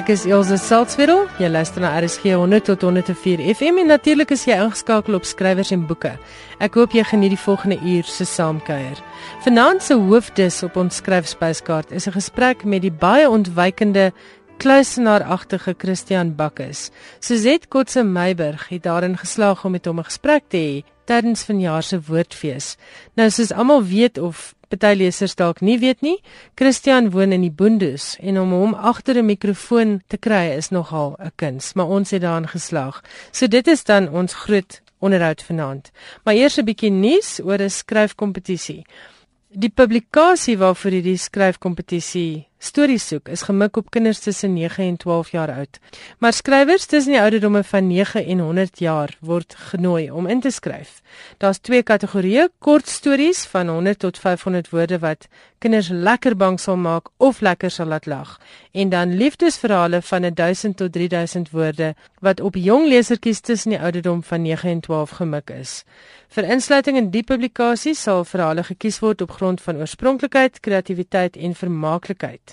[0.00, 1.26] Ek is Elsje Salzwetel.
[1.36, 5.74] Jy luister na RSG 100 tot 104 FM en natuurlik is jy ingeskakel op skrywers
[5.76, 6.14] en boeke.
[6.56, 8.96] Ek hoop jy geniet die volgende uur se saamkuier.
[9.44, 14.12] Vanaand se hoofdis op ons skryfspyskaart is 'n gesprek met die baie ontwykende
[14.56, 16.90] kluisenaaragtige Christian Bakkes.
[17.20, 21.82] Suzette Kotse Meiburg het daarin geslaag om met hom 'n gesprek te hê tydens vanjaar
[21.82, 22.76] se woordfees.
[23.14, 26.16] Nou soos almal weet of party lesers dalk nie weet nie,
[26.56, 31.16] Christian woon in die Boondes en om hom agter 'n mikrofoon te kry is nogal
[31.18, 33.02] 'n kuns, maar ons het daarin geslaag.
[33.32, 35.90] So dit is dan ons groot onderhoud vanaand.
[36.24, 38.84] Maar eers 'n bietjie nuus oor 'n skryfkompetisie.
[39.48, 45.30] Die publikasie waarvoor hierdie skryfkompetisie Stories soek is gemik op kinders tussen 9 en 12
[45.32, 45.78] jaar oud.
[46.18, 50.50] Maar skrywers tussen die ouderdomme van 9 en 100 jaar word genooi om in te
[50.50, 51.00] skryf.
[51.38, 56.76] Daar's twee kategorieë: kort stories van 100 tot 500 woorde wat kinders lekker bang sal
[56.76, 58.36] maak of lekker sal laat lag,
[58.72, 64.22] en dan liefdesverhale van 1000 tot 3000 woorde wat op jong lesertjies tussen die ouderdom
[64.22, 65.84] van 9 en 12 gemik is.
[66.28, 71.54] Vir insluiting in die publikasie sal verhale gekies word op grond van oorspronklikheid, kreatiwiteit en
[71.54, 72.49] vermaaklikheid.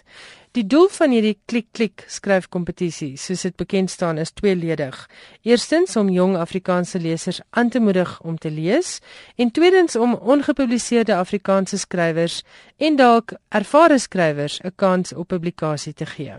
[0.58, 4.96] Die doel van hierdie klik klik skryfkompetisie, soos dit bekend staan, is tweeledig.
[5.46, 8.98] Eerstens om jong Afrikaanse lesers aan te moedig om te lees
[9.36, 12.42] en tweedens om ongepubliseerde Afrikaanse skrywers
[12.78, 16.34] en dalk ervare skrywers 'n kans op publikasie te gee.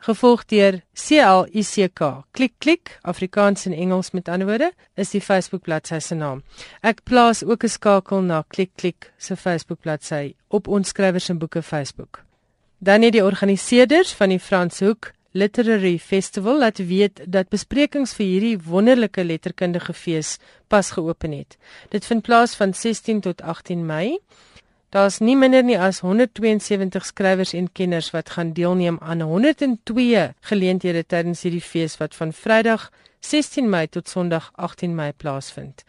[0.00, 2.24] gevolg deur C L I C K.
[2.32, 6.42] Klik klik, Afrikaans en Engels met ander woorde, is die Facebook bladsy se naam.
[6.82, 11.38] Ek plaas ook 'n skakel na klik klik se Facebook bladsy op ons skrywers en
[11.38, 12.24] boeke Facebook.
[12.78, 18.58] Dan het die organiseerders van die Franshoek Literary Festival laat weet dat besprekings vir hierdie
[18.66, 21.56] wonderlike letterkundige fees pas geopen het.
[21.88, 24.18] Dit vind plaas van 16 tot 18 Mei.
[24.90, 31.04] Daar's nie minder nie as 172 skrywers en kenners wat gaan deelneem aan 102 geleenthede
[31.06, 32.90] tydens hierdie fees wat van Vrydag
[33.20, 35.84] 16 Mei tot Sondag 18 Mei plaasvind.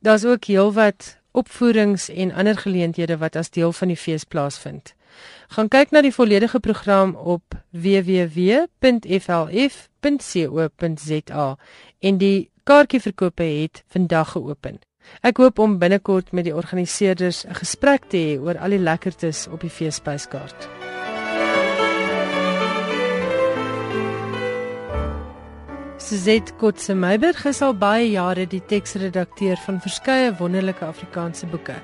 [0.00, 4.94] Daar's ook heelwat opvoerings en ander geleenthede wat as deel van die fees plaasvind.
[5.52, 8.66] Gaan kyk na die volledige program op www.flf.co.za
[11.98, 14.80] en die kaartjieverkope het vandag geopen.
[15.22, 19.46] Ek hoop om binnekort met die organiseerders 'n gesprek te hê oor al die lekkertes
[19.48, 20.68] op die feespyskaart.
[26.06, 31.74] Suzette Kotse Meiberg is al baie jare die teksredakteur van verskeie wonderlike Afrikaanse boeke.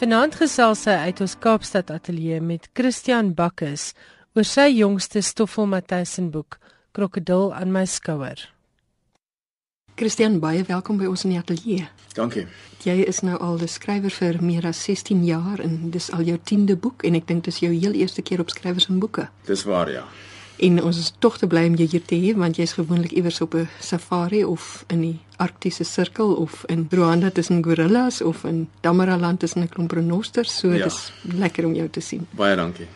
[0.00, 3.92] Vanaand gesels sy uit ons Kaapstad ateljee met Christian Bakkes
[4.34, 6.58] oor sy jongste Stoffel Matthysen boek
[6.90, 8.48] Krokodil aan my skouer.
[9.98, 11.88] Christian, baie welkom by ons in die ateljee.
[12.14, 12.44] Dankie.
[12.84, 16.36] Jy is nou al die skrywer vir meer as 16 jaar en dis al jou
[16.50, 19.26] 10de boek en ek dink dis jou heel eerste keer op skrywers en boeke.
[19.48, 20.04] Dis waar ja.
[20.62, 23.40] En ons is tog te bly om jou hier te hê want jy's gewoonlik iewers
[23.42, 28.68] op 'n safari of in die Arktiese sirkel of in Rwanda tussen gorillas of in
[28.80, 30.58] Damaraland tussen 'n klomp renosters.
[30.58, 30.84] So ja.
[30.84, 32.26] dis lekker om jou te sien.
[32.30, 32.86] Baie dankie.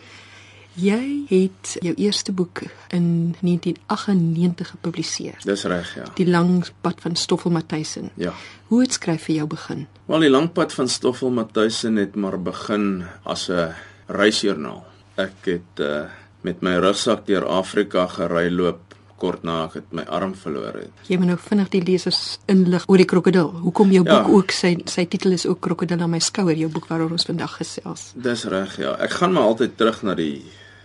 [0.75, 5.37] Jy het jou eerste boek in 1998 gepubliseer.
[5.45, 6.07] Dis reg, ja.
[6.15, 8.11] Die lang pad van Stoffel Matthysen.
[8.15, 8.33] Ja.
[8.67, 9.87] Hoe het skryf vir jou begin?
[10.07, 13.75] Wel, die lang pad van Stoffel Matthysen het maar begin as 'n
[14.07, 14.85] reisjoernaal.
[15.17, 16.09] Ek het uh
[16.43, 18.81] met my rugsak deur Afrika gery loop
[19.23, 21.05] kort na ek het my arm verloor het.
[21.07, 23.53] Jy moet nou vinnig die lesers inlig oor die krokodil.
[23.63, 24.33] Hoekom jou boek ja.
[24.39, 27.55] ook sy sy titel is ook krokodil aan my skouer, jou boek waaroor ons vandag
[27.61, 28.11] gesels.
[28.15, 28.97] Dis reg, ja.
[28.99, 30.43] Ek gaan maar altyd terug na die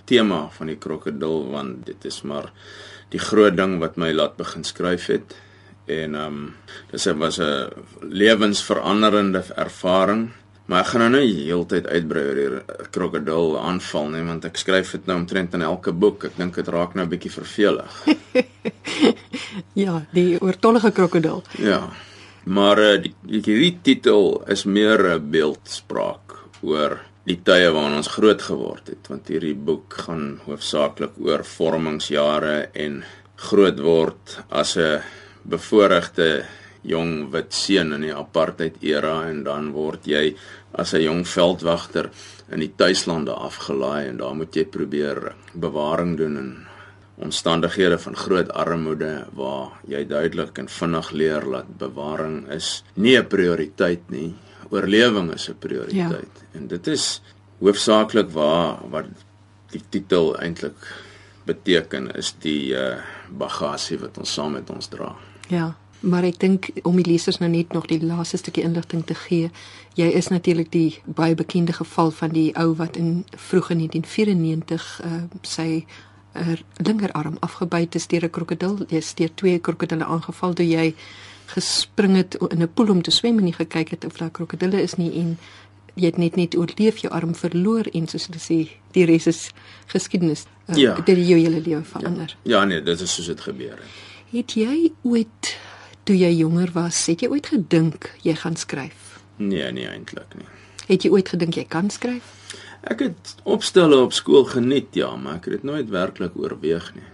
[0.07, 2.51] tema van die krokodil want dit is maar
[3.13, 5.37] die groot ding wat my laat begin skryf het
[5.85, 6.55] en ehm um,
[6.91, 7.69] dis was 'n
[8.01, 10.29] lewensveranderende ervaring
[10.67, 14.91] Maar ek gaan nou nie heeltyd uitbrei oor die krokodil aanval nie want ek skryf
[14.97, 16.25] dit nou omtrent in elke boek.
[16.27, 18.01] Ek dink dit raak nou 'n bietjie vervelig.
[19.85, 21.43] ja, die oortollige krokodil.
[21.55, 21.87] Ja.
[22.43, 28.41] Maar uh, die hierdie titel is meer 'n beeldspraak oor die tye waarin ons groot
[28.49, 33.01] geword het want hierdie boek gaan hoofsaaklik oor vormingsjare en
[33.49, 35.01] groot word as 'n
[35.43, 36.45] bevoorregte
[36.83, 40.35] jong wit seun in die apartheid era en dan word jy
[40.73, 42.09] as 'n jong veldwagter
[42.51, 46.51] in die tuislande afgelaai en daar moet jy probeer bewaring doen in
[47.17, 53.27] omstandighede van groot armoede waar jy duidelik en vinnig leer dat bewaring is nie 'n
[53.27, 54.33] prioriteit nie
[54.69, 56.59] oorlewing is 'n prioriteit ja.
[56.59, 57.21] en dit is
[57.59, 59.05] hoofsaaklik waar wat
[59.71, 60.77] die titel eintlik
[61.45, 62.97] beteken is die uh,
[63.29, 65.15] bagasie wat ons saam met ons dra.
[65.47, 69.15] Ja, maar ek dink om die lesers nou net nog die laaste stukkie inligting te
[69.15, 69.51] gee.
[69.97, 74.89] Jy is natuurlik die baie bekende geval van die ou wat in vroeg in 1994
[75.05, 75.69] uh, sy
[76.35, 78.85] uh, linkerarm afgebyt is deur 'n krokodil.
[78.87, 80.93] Jy is deur twee krokodille aangeval toe jy
[81.47, 84.81] gespring het in 'n poel om te swem en nie gekyk het of daar krokodille
[84.81, 85.37] is nie en
[85.97, 88.59] jy het net net oorleef jou arm verloor en soos hulle sê
[88.95, 89.41] die res is
[89.93, 90.45] geskiedenis.
[90.67, 90.93] Uh, ja.
[90.95, 92.35] Dit het jou hele lewe verander.
[92.43, 92.59] Ja.
[92.59, 93.97] ja nee, dit is soos dit gebeur het.
[94.31, 95.57] Het jy ooit
[96.03, 99.19] toe jy jonger was, het jy ooit gedink jy gaan skryf?
[99.37, 100.47] Nee, nie eintlik nie.
[100.87, 102.33] Het jy ooit gedink jy kan skryf?
[102.87, 107.07] Ek het opstelle op skool geniet, ja, maar ek het dit nooit werklik oorweeg nie.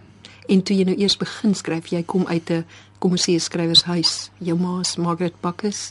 [0.52, 2.66] En toe jy nou eers begin skryf, jy kom uit 'n
[3.04, 4.30] kom ons sê skrywershuis.
[4.40, 5.90] Jou ma's Margaret Bakkes,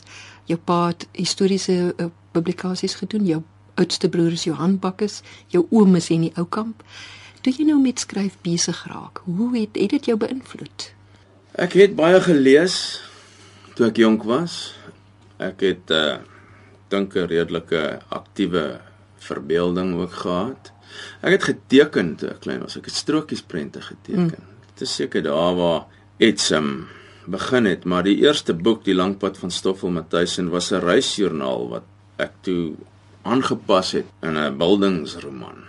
[0.49, 3.41] jou pa het historiese uh, publikasies gedoen, jou
[3.77, 5.21] oudste broer is Johan Bakkes,
[5.53, 6.81] jou oom is die Oukamp.
[7.45, 10.89] Toe jy nou met skryf besig raak, hoe het, het dit jou beïnvloed?
[11.61, 12.77] Ek het baie gelees
[13.77, 14.73] toe ek jonk was.
[15.37, 16.21] Ek het uh
[16.93, 18.77] dink 'n redelike aktiewe
[19.17, 20.69] verbeelding ook gehad.
[21.25, 22.77] Ek het geteken toe ek klein was.
[22.77, 24.29] Ek het strokiesprente geteken.
[24.37, 24.67] Mm.
[24.73, 25.85] Dit is seker daar waar
[26.17, 26.85] iets um
[27.25, 31.83] begin het, maar die eerste boek, Die Langpad van Stoffel Matthysson, was 'n reisjoernaal wat
[32.15, 32.73] ek toe
[33.21, 35.63] aangepas het in 'n bildingsroman.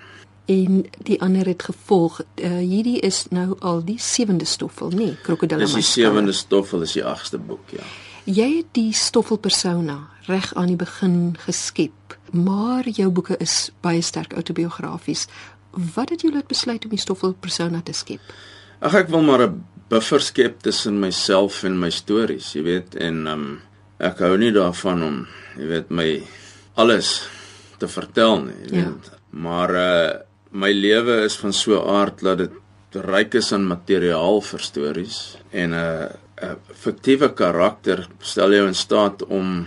[0.44, 2.20] En die ander het gevolg.
[2.34, 4.94] Uh, hierdie is nou al die sewende stoffel, nê?
[4.94, 7.82] Nee, Krokodille Dis die sewende stoffel, is die agste boek, ja.
[8.24, 14.00] Jy het die stoffel persona reg aan die begin geskep, maar jou boeke is baie
[14.00, 15.26] sterk autobiografies.
[15.94, 18.20] Wat het jou laat besluit om die stoffel persona te skep?
[18.80, 23.24] Ag ek wil maar 'n buffer skep tussen myself en my stories, jy weet, en
[23.30, 23.46] um
[24.02, 25.18] ek hou nie daarvan om,
[25.54, 26.08] jy weet, my
[26.80, 27.20] alles
[27.78, 28.88] te vertel nie, jy ja.
[28.90, 29.10] weet.
[29.46, 30.12] Maar uh
[30.54, 32.52] my lewe is van so 'n aard dat dit
[32.94, 35.16] ryk is aan materiaal vir stories
[35.50, 36.06] en 'n uh,
[36.42, 39.66] 'n fiktiewe karakter stel jou in staat om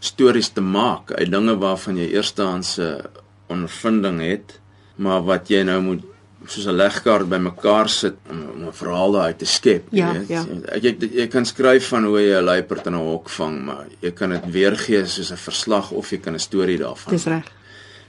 [0.00, 3.10] stories te maak uit dinge waarvan jy eerstehandse
[3.48, 4.60] ondervinding het,
[4.96, 6.04] maar wat jy nou moet
[6.46, 10.28] soos 'n legkaart bymekaar sit om, om 'n verhaal daai te skep, ja, weet.
[10.28, 10.44] Ja.
[10.80, 14.10] Jy jy kan skryf van hoe jy 'n luiperd in 'n hok vang, maar jy
[14.10, 17.12] kan dit weergee soos 'n verslag of jy kan 'n storie daarvan.
[17.12, 17.50] Dis reg.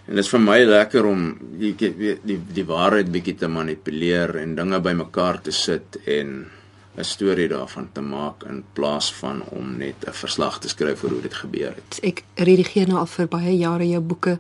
[0.05, 4.35] En dit is vir my lekker om die die die, die waarheid bietjie te manipuleer
[4.35, 6.49] en dinge bymekaar te sit en
[6.97, 11.09] 'n storie daarvan te maak in plaas van om net 'n verslag te skryf oor
[11.09, 11.99] hoe dit gebeur het.
[12.03, 14.39] Ek redigeer nou al vir baie jare jou boeke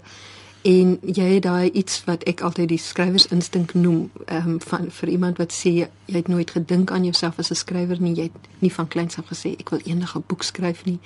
[0.63, 5.39] en jy het daai iets wat ek altyd die skrywersinstink noem um, van vir iemand
[5.41, 8.15] wat sê jy het nooit gedink aan jouself as 'n skrywer nie.
[8.15, 10.99] Jy het nie van kleins af gesê ek wil eendag 'n boek skryf nie.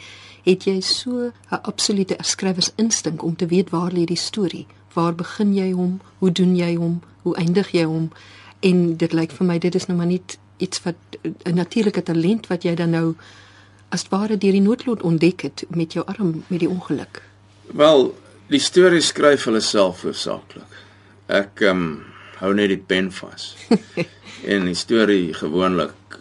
[0.44, 4.68] Het jy so 'n absolute skrywersinstink om te weet waar lê die storie?
[4.94, 8.12] Waar begin jy hom hoe doen jy hom hoe eindig jy hom
[8.60, 10.96] en dit lyk vir my dit is nou maar net iets wat
[11.44, 13.16] 'n natuurlike talent wat jy dan nou
[13.90, 17.22] as ware deur die noodlot ontdek het met jou arm met die ongeluk.
[17.74, 18.14] Wel
[18.48, 20.76] Die storie skryf hulle self hoofsaaklik.
[21.28, 21.88] Ek ehm um,
[22.38, 23.50] hou net die pen vas.
[24.54, 26.20] en die storie gewoonlik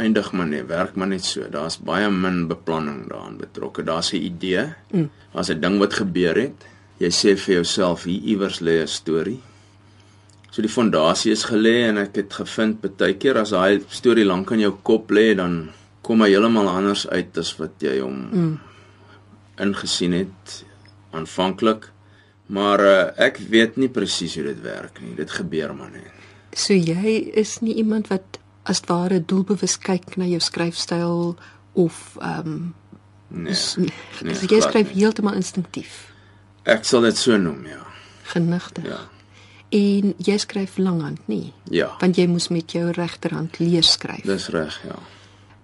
[0.00, 1.44] eindig maar net, werk maar net so.
[1.52, 3.84] Daar's baie min beplanning daarin betrokke.
[3.84, 4.72] Daar's 'n idee.
[4.92, 5.10] Mm.
[5.34, 6.64] Daar's 'n ding wat gebeur het.
[6.98, 9.40] Jy sê vir jouself hier iewers lê 'n storie.
[10.50, 14.50] So die fondasie is gelê en ek het gevind baie keer as daai storie lank
[14.50, 15.68] in jou kop lê, dan
[16.02, 18.60] kom hy heeltemal anders uit as wat jy hom mm.
[19.58, 20.64] ingesien het
[21.16, 21.90] aanvanklik,
[22.46, 22.96] maar uh,
[23.26, 25.14] ek weet nie presies hoe dit werk nie.
[25.18, 26.12] Dit gebeur maar net.
[26.56, 31.36] So jy is nie iemand wat as ware doelbewus kyk na jou skryfstyl
[31.76, 32.74] of ehm um,
[33.28, 33.56] nee,
[34.22, 36.06] nee, jy skryf heeltemal instinktief.
[36.66, 37.82] Ek sal dit so noem, ja.
[38.32, 38.86] Genigtig.
[38.86, 39.02] Ja.
[39.76, 41.52] En jy skryf langhand nie?
[41.70, 41.92] Ja.
[42.00, 44.24] Want jy moes met jou regterhand lees skryf.
[44.26, 44.98] Dis reg, ja.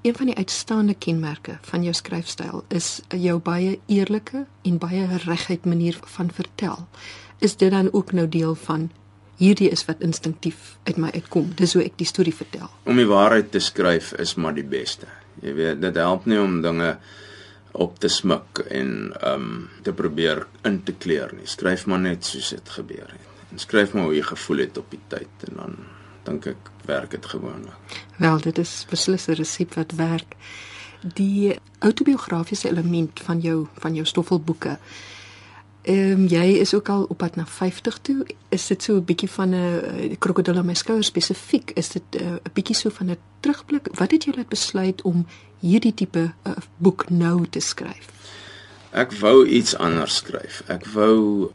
[0.02, 5.64] Een van die uitstaande kenmerke van jou skryfstyl is jou baie eerlike en baie regheid
[5.64, 6.88] manier van vertel.
[7.38, 8.88] Is dit dan ook nou deel van
[9.38, 11.52] hierdie is wat instinktief uit my uitkom?
[11.54, 12.66] Dis hoe ek die storie vertel.
[12.82, 15.06] Om die waarheid te skryf is maar die beste.
[15.38, 16.96] Jy weet, dit help nie om dinge
[17.70, 19.48] op te smik en um
[19.86, 21.46] te probeer in te kleur nie.
[21.46, 23.32] Skryf maar net soos dit gebeur het.
[23.54, 25.82] En skryf maar hoe jy gevoel het op die tyd en dan
[26.24, 27.96] dink ek werk dit gewoonlik.
[28.16, 30.36] Wel, dit is beslis 'n resep wat werk.
[31.14, 34.78] Die autobiografiese element van jou van jou stoffelboeke.
[35.82, 38.26] Ehm um, jy is ook al op pad na 50 toe.
[38.48, 41.70] Is dit so 'n bietjie van 'n uh, krokodil op my skouer spesifiek?
[41.70, 43.88] Is dit eh, 'n uh, bietjie so van 'n terugblik?
[43.94, 45.26] Wat het jou laat besluit om
[45.58, 48.08] hierdie tipe uh, boek nou te skryf?
[48.90, 50.62] Ek wou iets anders skryf.
[50.66, 51.50] Ek wou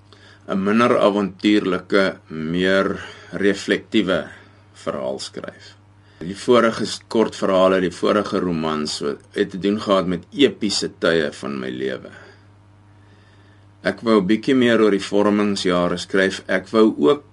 [0.47, 4.27] 'n minder avontuurlike, meer reflektiewe
[4.87, 5.73] verhaal skryf.
[6.23, 9.01] Die vorige kortverhale, die vorige romans
[9.35, 12.13] het te doen gehad met epiese tye van my lewe.
[13.85, 16.41] Ek wou 'n bietjie meer oor die vormingsjare skryf.
[16.47, 17.23] Ek wou ook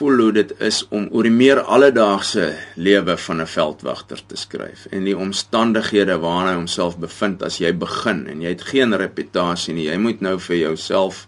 [0.00, 2.46] voel hoe dit is om oor die meer alledaagse
[2.80, 7.72] lewe van 'n veldwagter te skryf en die omstandighede waarin hy homself bevind as jy
[7.76, 9.90] begin en jy het geen reputasie nie.
[9.90, 11.26] Jy moet nou vir jouself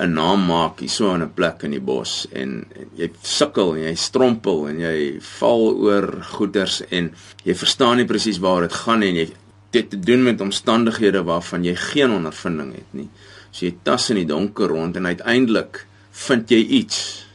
[0.00, 3.74] 'n naam maak hier so in 'n plek in die bos en, en jy sukkel
[3.76, 7.12] en jy strompel en jy val oor goeders en
[7.44, 9.28] jy verstaan nie presies waar dit gaan en jy
[9.70, 13.08] dit te doen met omstandighede waarvan jy geen ondervinding het nie.
[13.50, 15.84] So jy tas in die donker rond en uiteindelik
[16.26, 17.26] vind jy iets.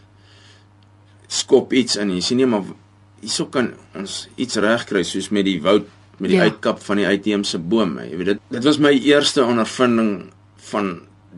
[1.27, 2.11] Skop iets in.
[2.11, 2.65] Jy sien nie maar
[3.21, 6.47] hierso kan ons iets regkry soos met die woud met die ja.
[6.47, 8.05] uitkap van die uitheemse bome.
[8.07, 10.11] Jy weet dit dit was my eerste ondervinding
[10.71, 10.95] van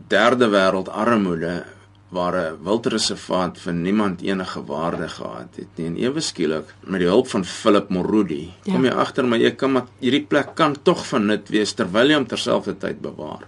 [0.08, 1.64] derde wêreld armoede
[2.08, 5.86] waar 'n wildreservaat vir niemand enige waarde gehad het nie.
[5.86, 8.72] En ewe skielik met die hulp van Philip Morudi ja.
[8.72, 12.08] kom jy agter maar jy kan maar hierdie plek kan tog van nut wees terwyl
[12.08, 13.44] jy hom terselfdertyd bewaar.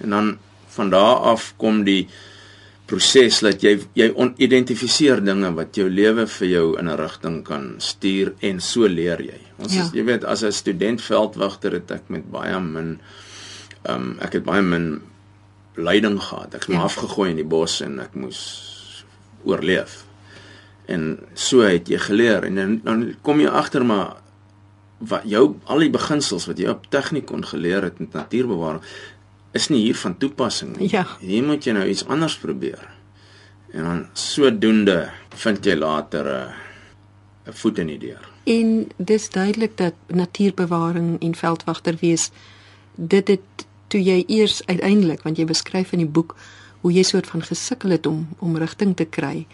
[0.00, 0.38] En dan
[0.68, 2.08] van daar af kom die
[2.86, 7.74] proses dat jy jy onidentifiseer dinge wat jou lewe vir jou in 'n rigting kan
[7.78, 9.40] stuur en so leer jy.
[9.58, 9.82] Ons ja.
[9.82, 12.98] is jy weet as 'n student veldwagter het ek met baie min
[13.82, 15.00] ehm um, ek het baie min
[15.82, 16.54] leiding gehad.
[16.54, 16.74] Ek's ja.
[16.74, 18.40] maar afgegooi in die bos en ek moes
[19.44, 20.04] oorleef.
[20.90, 24.16] En so het jy geleer en dan, dan kom jy agter maar
[24.98, 28.82] wat jou al die beginsels wat jy op tegnikon geleer het met natuurbewaring
[29.56, 30.90] is nie hier van toepassing nie.
[30.92, 31.06] Ja.
[31.20, 32.82] Hier moet jy nou iets anders probeer.
[33.72, 36.52] En dan sodoende vind jy later 'n
[37.46, 38.28] 'n voet in die deur.
[38.44, 42.30] En dis duidelik dat natuurbewaring en veldwagter wees
[42.94, 46.36] dit het toe jy eers uiteindelik want jy beskryf in die boek
[46.80, 49.46] hoe jy soort van gesukkel het om om rigting te kry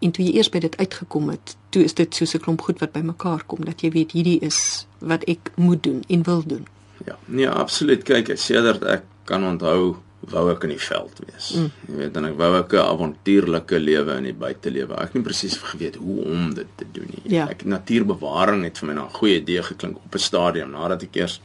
[0.00, 2.80] en toe jy eers by dit uitgekom het toe is dit soos 'n klomp goed
[2.80, 6.66] wat bymekaar kom dat jy weet hierdie is wat ek moet doen en wil doen.
[7.06, 8.02] Ja, nee, absoluut.
[8.02, 9.96] Kyk, ek sê dat ek kan onthou
[10.30, 11.52] wou ek in die veld wees.
[11.56, 11.70] Mm.
[11.88, 14.94] Jy weet dan ek wou ek 'n avontuurlike lewe in die buitelewe.
[14.94, 17.36] Ek het nie presies geweet hoe om dit te doen nie.
[17.36, 17.48] Ja.
[17.48, 21.40] Ek natuurbewaring het vir my 'n goeie idee geklink op 'n stadium nadat ek eers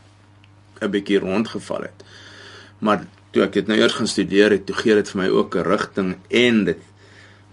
[0.82, 2.04] 'n bietjie rondgeval het.
[2.80, 5.56] Maar toe ek dit nou eers gaan studeer het, toe gee dit vir my ook
[5.56, 6.82] 'n rigting en dit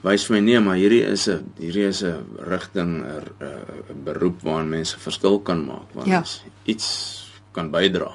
[0.02, 4.68] wys vir my nee, maar hierdie is 'n hierdie is 'n rigting 'n beroep waarin
[4.68, 6.24] mense verskil kan maak, waar ja.
[6.64, 8.10] iets kan bydra.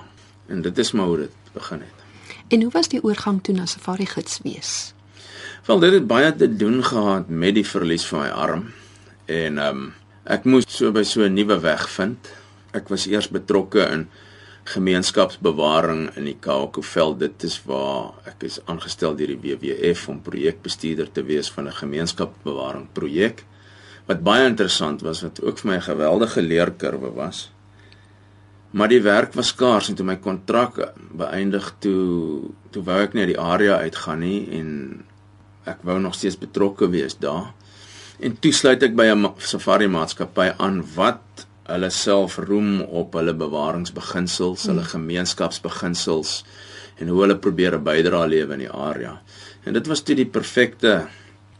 [0.47, 1.97] En dit is maar hoe dit begin het.
[2.47, 4.93] En hoe was die oorgang toe na safari gids wees?
[5.65, 8.71] Wel dit het baie te doen gehad met die verlies van my arm.
[9.25, 12.17] En ehm um, ek moes so by so 'n nuwe weg vind.
[12.71, 14.09] Ek was eers betrokke in
[14.67, 17.19] gemeenskapsbewaring in die Kaapveld.
[17.21, 21.79] Dit is waar ek is aangestel deur die WWF om projekbestuurder te wees van 'n
[21.81, 23.45] gemeenskapsbewaring projek.
[24.07, 27.51] Wat baie interessant was wat ook vir my 'n geweldige leerkurwe was.
[28.71, 33.21] Maar die werk was skaars en toe my kontrak beëindig toe toe wou ek nie
[33.21, 35.03] uit die area uitgaan nie en
[35.63, 37.53] ek wou nog steeds betrokke wees daar.
[38.19, 43.33] En toe sluit ek by 'n safari maatskappy aan wat hulle self roem op hulle
[43.33, 44.71] bewaringsbeginsels, hmm.
[44.71, 46.43] hulle gemeenskapsbeginsels
[46.97, 49.21] en hoe hulle probeer 'n bydrae lewe in die area.
[49.65, 51.07] En dit was toe die perfekte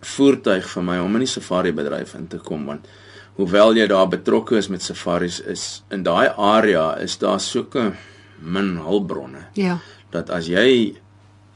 [0.01, 2.87] voertuig vir my om in die safari bedryf in te kom want
[3.37, 7.91] hoewel jy daar betrokke is met safaris is in daai area is daar soeke
[8.39, 9.47] min hulpbronne.
[9.53, 9.79] Ja.
[10.11, 10.95] Dat as jy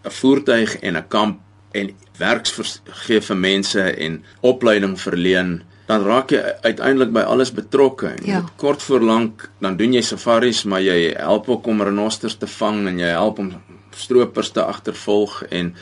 [0.03, 1.39] 'n voertuig en 'n kamp
[1.71, 8.13] en werks gee vir mense en opleiding verleen, dan raak jy uiteindelik by alles betrokke.
[8.25, 8.43] Ja.
[8.61, 12.85] Kort voor lank dan doen jy safaris, maar jy help ook om renosters te vang
[12.87, 13.51] en jy help om
[13.95, 15.73] stroopers te agtervolg en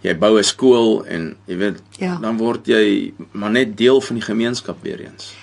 [0.00, 2.16] jy bou 'n skool en jy weet ja.
[2.22, 5.34] dan word jy maar net deel van die gemeenskap weer eens.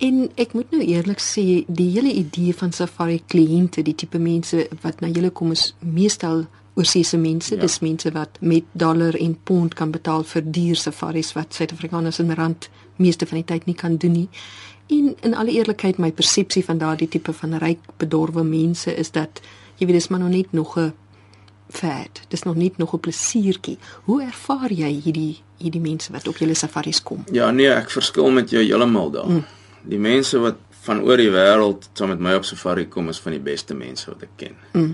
[0.00, 4.68] En ek moet nou eerlik sê, die hele idee van safari kliënte, die tipe mense
[4.82, 7.60] wat na julle kom is meestal oorseese mense, ja.
[7.60, 12.32] dis mense wat met dollar en pond kan betaal vir duur safaris wat Suid-Afrikaners in
[12.32, 12.70] rand
[13.00, 14.28] meeste van die tyd nie kan doen nie.
[14.90, 19.40] En in alle eerlikheid, my persepsie van daardie tipe van ryk bedorwe mense is dat
[19.78, 20.92] jy weet dis maar nog net nog 'n
[21.70, 22.20] fad.
[22.28, 23.78] Dis nog net nog 'n plesiertjie.
[24.04, 27.24] Hoe ervaar jy hierdie hierdie mense wat op julle safaris kom?
[27.32, 29.28] Ja, nee, ek verskil met jou heeltemal daar.
[29.28, 29.44] Mm
[29.88, 33.36] die mense wat van oor die wêreld saam met my op safari kom is van
[33.36, 34.56] die beste mense wat ek ken.
[34.72, 34.90] Mm.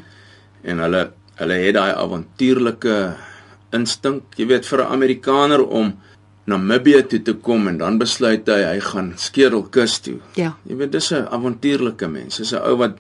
[0.67, 1.03] En hulle
[1.37, 2.95] hulle het daai avontuurlike
[3.77, 5.93] instink, jy weet vir 'n Amerikaner om
[6.47, 10.21] Namibië toe te kom en dan besluit hy hy gaan skedelkus toe.
[10.39, 10.53] Ja.
[10.69, 12.37] Jy weet dis 'n avontuurlike mens.
[12.37, 12.99] Dis 'n ou wat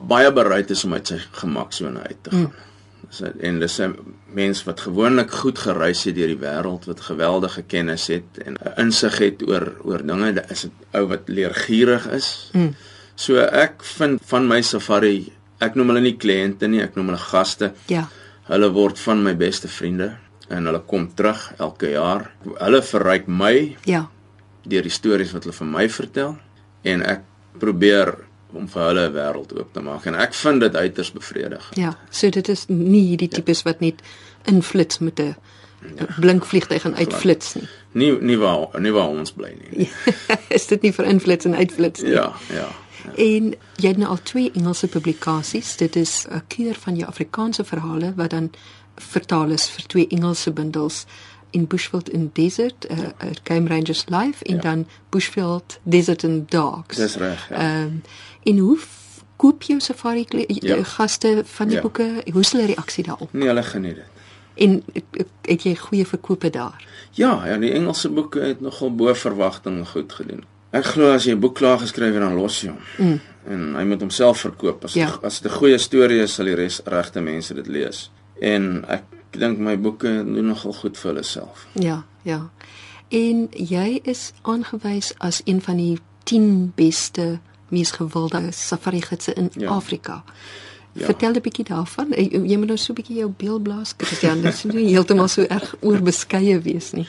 [0.00, 2.50] baie bereid is om uit sy gemaksone uit te gaan.
[2.50, 2.66] Mm.
[3.08, 3.94] Dis en dis 'n
[4.34, 9.18] mens wat gewoonlik goed gereis het deur die wêreld, wat geweldige kennis het en insig
[9.18, 10.32] het oor oor dinge.
[10.32, 12.50] Dit is 'n ou wat leergierig is.
[12.52, 12.74] Mm.
[13.14, 17.18] So ek vind van my safari, ek noem hulle nie kliënte nie, ek noem hulle
[17.18, 17.72] gaste.
[17.86, 18.08] Ja.
[18.42, 20.16] Hulle word van my beste vriende
[20.48, 22.30] en hulle kom terug elke jaar.
[22.58, 24.08] Hulle verryk my Ja.
[24.68, 26.36] deur die stories wat hulle vir my vertel
[26.82, 27.20] en ek
[27.58, 28.14] probeer
[28.52, 31.76] om vir hulle 'n wêreld oop te maak en ek vind dit uiters bevredigend.
[31.76, 34.02] Ja, so dit is nie hierdie tipes wat net
[34.44, 35.36] inflits met 'n
[35.96, 36.06] ja.
[36.20, 37.68] blink vliegtyg en uitflits nie.
[37.92, 39.88] Nie nie waar nie waar ons bly nie.
[40.48, 42.10] is dit nie vir inflits en uitflits nie?
[42.12, 42.68] Ja, ja.
[43.16, 45.76] En jy het nou al twee Engelse publikasies.
[45.76, 48.50] Dit is 'n keur van jou Afrikaanse verhale wat dan
[48.98, 51.04] vertaal is vir twee Engelse bundels
[51.50, 54.60] in Bushveld in Desert, 'n uh, uh, Game Rangers Life en Ja.
[54.60, 56.96] dan Bushveld Desert and Dogs.
[56.96, 57.48] Dis reg.
[57.48, 57.56] Ja.
[57.56, 58.02] Ehm um,
[58.42, 58.78] en hoe
[59.36, 60.74] koop jou safari kle- Ja.
[60.76, 60.82] ja.
[60.82, 61.82] gaste van die Ja.
[61.82, 61.88] ja.
[61.88, 62.22] boeke?
[62.32, 63.32] Hoe is hulle reaksie daarop?
[63.32, 64.04] Nee, hulle geniet dit.
[64.54, 66.84] En ek- het jy goeie verkope daar?
[67.12, 70.44] Ja, ja, die Engelse boeke het nogal bo verwagting goed gedoen.
[70.70, 72.78] Ek glo as jy 'n boek klaar geskryf het dan los jy hom.
[73.06, 73.20] Mm.
[73.46, 74.84] En hy moet homself verkoop.
[74.84, 75.06] As Ja.
[75.06, 75.18] ja.
[75.22, 78.10] as dit 'n goeie storie is, sal die res regte mense dit lees.
[78.40, 81.66] En ek dink my boeke doen nogal goed vir hulle self.
[81.72, 82.50] Ja, ja.
[83.08, 89.50] En jy is aangewys as een van die 10 beste mees gewilde safari gidse in
[89.54, 89.68] ja.
[89.68, 90.22] Afrika.
[90.92, 91.04] Ja.
[91.04, 92.06] Vertel 'n bietjie daarvan.
[92.10, 94.40] Jy moet nou so 'n bietjie jou beeld blaas, Christian.
[94.40, 97.06] Dit is nie heeltemal so erg oorbeskeie wees nie.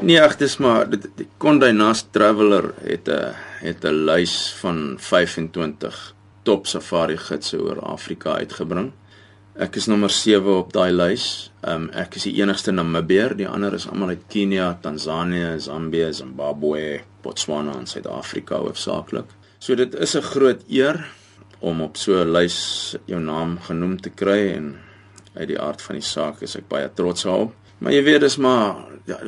[0.00, 4.96] Nee, ag, dis maar dit die Condé Nast Traveler het 'n het 'n lys van
[4.98, 8.92] 25 top safari gidse oor Afrika uitgebring.
[9.60, 11.24] Ek is nommer 7 op daai lys.
[11.68, 17.02] Um ek is die enigste Namibier, die ander is almal uit Kenia, Tansanië, Zambië, Zimbabwe,
[17.20, 19.28] Botswana en Suid-Afrika hoofsaaklik.
[19.60, 21.04] So dit is 'n groot eer
[21.60, 24.76] om op so 'n lys jou naam genoem te kry en
[25.34, 27.52] uit die aard van die saak is ek baie trots daarop.
[27.78, 29.18] Maar jy weet dis maar ja,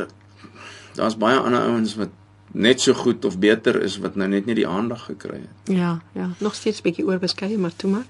[0.94, 2.10] daar's baie ander ouens wat
[2.52, 5.76] net so goed of beter is wat nou net nie die aandag gekry het.
[5.76, 8.06] Ja, ja, nog steeds 'n bietjie oorbeskeie, maar toe maar.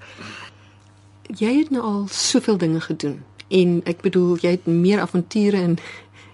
[1.27, 5.77] Jy het nou al soveel dinge gedoen en ek bedoel jy het meer avonture in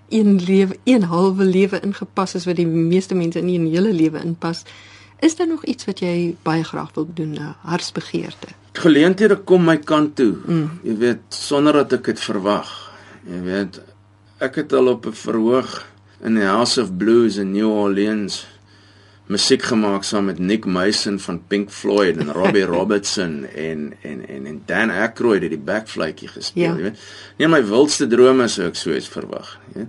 [0.10, 4.22] een lewe, een halwe lewe ingepas as wat die meeste mense in 'n hele lewe
[4.24, 4.64] inpas.
[5.20, 8.48] Is daar nog iets wat jy baie graag wil doen, 'n hartsbegeerte?
[8.74, 10.36] Geleenthede kom my kant toe.
[10.46, 10.80] Mm.
[10.84, 12.92] Jy weet sonder dat ek dit verwag.
[13.28, 13.82] Jy weet
[14.38, 15.86] ek het al op 'n verhoog
[16.24, 18.48] in die House of Blues in New Orleans
[19.30, 24.46] musiek gemaak saam met Nick Mason van Pink Floyd en Robbie Robertson en en en
[24.46, 26.76] en Dan Aykroyd het die backfluitjie gespeel, Ja.
[26.76, 26.98] jy weet.
[27.38, 29.86] In my wildste drome sou ek so iets verwag nie.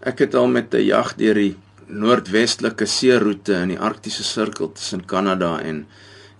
[0.00, 1.56] Ek het al met 'n jag deur die
[1.88, 5.86] noordwestelike seeroete in die Arktiese sirkel tussen Kanada en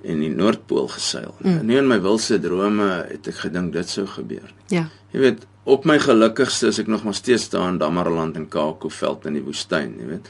[0.05, 1.35] en die Noordpool geseil.
[1.43, 1.67] Mm.
[1.67, 4.53] Nie in my wildste drome het ek gedink dit sou gebeur.
[4.71, 4.85] Ja.
[5.11, 9.27] Jy weet, op my gelukkigste is ek nog maar steeds daar in Damaraland en Kakoveld
[9.27, 10.29] in die woestyn, jy weet.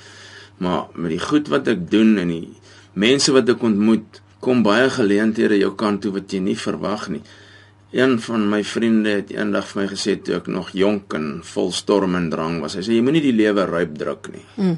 [0.59, 2.49] Maar met die goed wat ek doen en die
[2.99, 7.23] mense wat ek ontmoet, kom baie geleenthede jou kant toe wat jy nie verwag nie.
[7.95, 11.73] Een van my vriende het eendag vir my gesê toe ek nog jonk en vol
[11.73, 12.77] storm en drang was.
[12.77, 14.45] Hy sê jy moenie die lewe ryp druk nie.
[14.59, 14.77] Mm.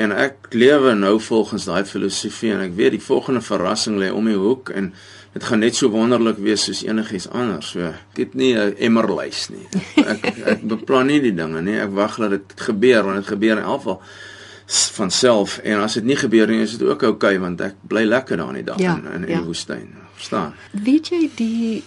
[0.00, 4.30] En ek lewe nou volgens daai filosofie en ek weet die volgende verrassing lê om
[4.30, 4.92] die hoek en
[5.34, 7.74] dit gaan net so wonderlik wees soos enigiets anders.
[7.74, 9.66] So ek het nie 'n emmerlys nie.
[10.12, 11.76] Ek ek beplan nie die dinge nie.
[11.80, 14.00] Ek wag dat dit gebeur want dit gebeur in elk geval
[14.72, 17.74] van self en as dit nie gebeur nie is dit ook oukei okay, want ek
[17.88, 19.40] bly lekker daar in die dag Ja, in, in, in ja.
[19.40, 19.90] die woestyn.
[20.14, 20.54] Verstaan?
[20.72, 21.82] Weet jy die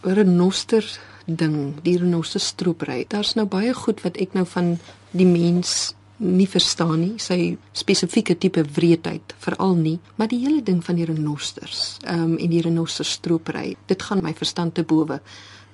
[0.00, 0.84] renoster
[1.24, 3.04] ding, die renoster stroopry.
[3.08, 4.74] Daar's nou baie goed wat ek nou van
[5.16, 10.82] die mens nie verstaan nie, sy spesifieke tipe wreedheid veral nie, maar die hele ding
[10.84, 15.20] van die renosters, ehm um, en die renoster stroopry, dit gaan my verstand te bowe.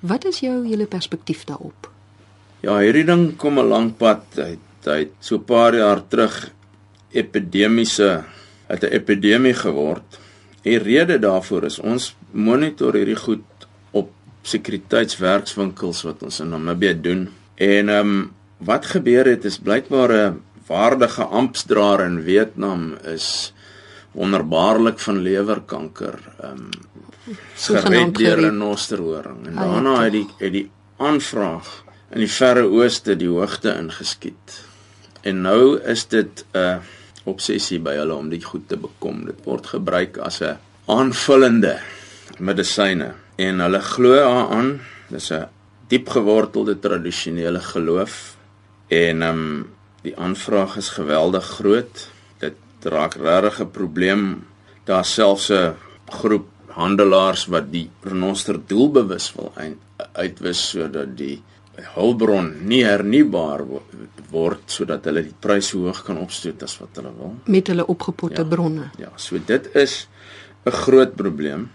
[0.07, 1.91] Wat is jou hele perspektief daarop?
[2.63, 4.59] Ja, hierdie ding kom 'n lang pad uit.
[4.87, 6.51] Hy het so 'n paar jaar terug
[7.11, 8.23] epidemiese
[8.67, 10.19] het 'n epidemie geword.
[10.61, 13.45] Die rede daarvoor is ons monitor hierdie goed
[13.91, 17.29] op sekuriteitswerkswinkels wat ons in Namibië doen.
[17.55, 23.53] En ehm um, wat gebeur het is blykbaar 'n waardige amptdraer in Vietnam is
[24.11, 26.69] wonderbaarlik van lewerkanker ehm um,
[27.55, 32.31] gered deur 'n nosterhoring en Ah, ja, daarna het die het die aanvraag in die
[32.31, 34.66] verre ooste die hoogte ingeskiet.
[35.21, 36.81] En nou is dit 'n
[37.23, 39.25] obsessie by hulle om dit goed te bekom.
[39.25, 41.79] Dit word gebruik as 'n aanvullende
[42.39, 44.79] medisyne en hulle glo daaraan.
[45.09, 45.47] Dis 'n
[45.87, 48.37] diep gewortelde tradisionele geloof
[48.87, 49.69] en ehm um,
[50.01, 52.09] die aanvraag is geweldig groot.
[52.39, 54.45] Dit raak regtig 'n probleem.
[54.83, 55.75] Daar selfs 'n
[56.05, 59.53] groep handelaars wat die renoster doelbewus wil
[60.13, 61.41] uitwis sodat die
[61.77, 63.63] hulpbron nie hernubaar
[64.31, 68.41] word sodat hulle die prys hoog kan opstoot as wat hulle wil met hulle opgepotte
[68.41, 68.89] ja, bronne.
[68.97, 70.07] Ja, so dit is
[70.65, 71.69] 'n groot probleem.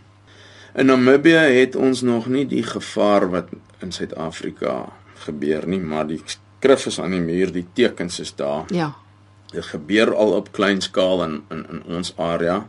[0.74, 3.48] In Namibië het ons nog nie die gevaar wat
[3.80, 8.64] in Suid-Afrika gebeur nie, maar die skrif is aan die muur, die tekens is daar.
[8.68, 8.94] Ja.
[9.52, 12.68] Dit gebeur al op klein skaal in in in ons area.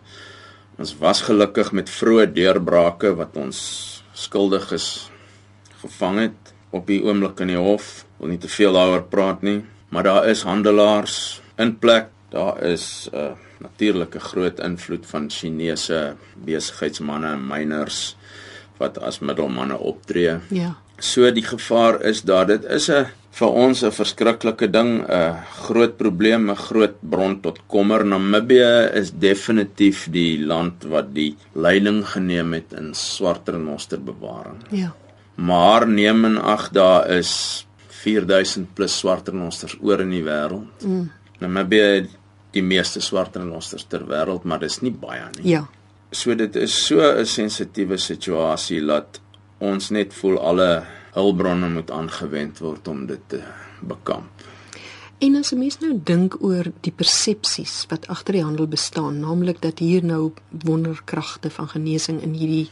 [0.78, 5.12] Ons was gelukkig met vroeë deurbrake wat ons skuldiges
[5.82, 8.04] gevang het op die oomblik in die hof.
[8.20, 9.62] Wil nie te veel daaroor praat nie,
[9.94, 12.10] maar daar is handelaars in plek.
[12.34, 18.16] Daar is 'n uh, natuurlike groot invloed van Chinese besigheidsmense en miners
[18.78, 20.40] wat as middelmanne optree.
[20.50, 20.74] Ja.
[20.98, 25.98] So die gevaar is dat dit is 'n vir ons 'n verskriklike ding, 'n groot
[25.98, 28.06] probleem, 'n groot bron tot kommer.
[28.06, 34.62] Namibië is definitief die land wat die leiding geneem het in swart renosterbewaring.
[34.70, 34.94] Ja.
[35.36, 40.84] Maar neem in ag daar is 4000 plus swart renosters oor in die wêreld.
[40.86, 41.12] Mm.
[41.40, 42.10] Namibië
[42.54, 45.48] die meeste swart renosters ter wêreld, maar dis nie baie nie.
[45.56, 45.66] Ja.
[46.14, 49.20] So dit is so 'n sensitiewe situasie dat
[49.58, 53.42] ons net voel alle hulpbronne moet aangewend word om dit te
[53.82, 54.30] bekamp.
[55.20, 59.62] En as 'n mens nou dink oor die persepsies wat agter die handel bestaan, naamlik
[59.62, 62.70] dat hier nou wonderkragte van genesing in hierdie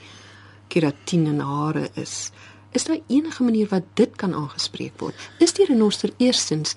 [0.67, 2.31] keratin en hare is,
[2.71, 5.29] is daar enige manier wat dit kan aangespreek word?
[5.39, 6.75] Is die renoster eerstens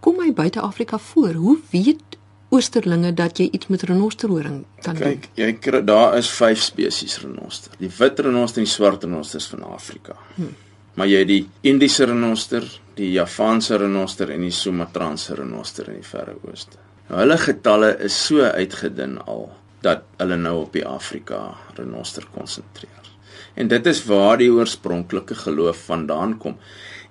[0.00, 1.34] kom hy buite Afrika voor?
[1.34, 2.18] Hoe weet
[2.52, 5.22] oosterlinge dat jy iets met renosterhoring kan Kyk, doen?
[5.34, 7.72] Kyk, jy daar is 5 spesies renoster.
[7.78, 10.18] Die wit renoster en die swart renoster is van Afrika.
[10.34, 10.54] Hmm
[10.94, 12.66] maar jy het die Indiese renoster,
[12.98, 16.80] die Javaanse renoster en die Sumatranse renoster in die Verre Ooste.
[17.08, 19.48] Nou hulle getalle is so uitgedun al
[19.84, 23.11] dat hulle nou op die Afrika renoster konsentreer.
[23.54, 26.56] En dit is waar die oorspronklike geloof vandaan kom.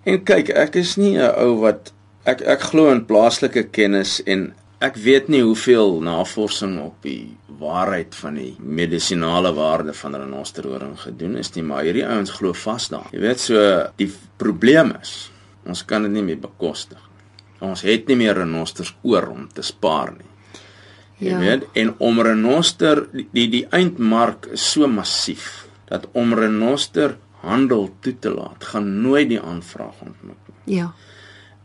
[0.03, 1.93] En kyk, ek is nie 'n ou wat
[2.25, 8.15] ek ek glo in plaaslike kennis en Ek weet nie hoeveel navorsing op die waarheid
[8.17, 13.11] van die medisinale waarde van renosterhoring gedoen is nie, maar hierdie ouens glo vas daarin.
[13.13, 13.65] Jy weet so
[14.01, 14.09] die
[14.41, 15.29] probleem is,
[15.69, 17.27] ons kan dit nie meer bekostig nie.
[17.69, 20.29] Ons het nie meer renosters oor om te spaar nie.
[21.21, 21.43] Jy ja.
[21.43, 27.89] weet, en om renoster die die, die eindmark is so massief dat om renoster handel
[27.99, 30.77] toe te laat, gaan nooit die aanvraag ontmoet nie.
[30.77, 30.91] Ja.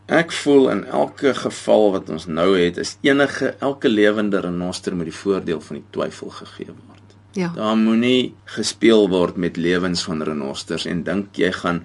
[0.07, 5.11] Ek voel in elke geval wat ons nou het, is enige elke lewende renoster met
[5.11, 7.17] die voordeel van die twyfel gegee word.
[7.37, 7.53] Ja.
[7.55, 11.85] Daar moenie gespeel word met lewens van renosters en dink jy gaan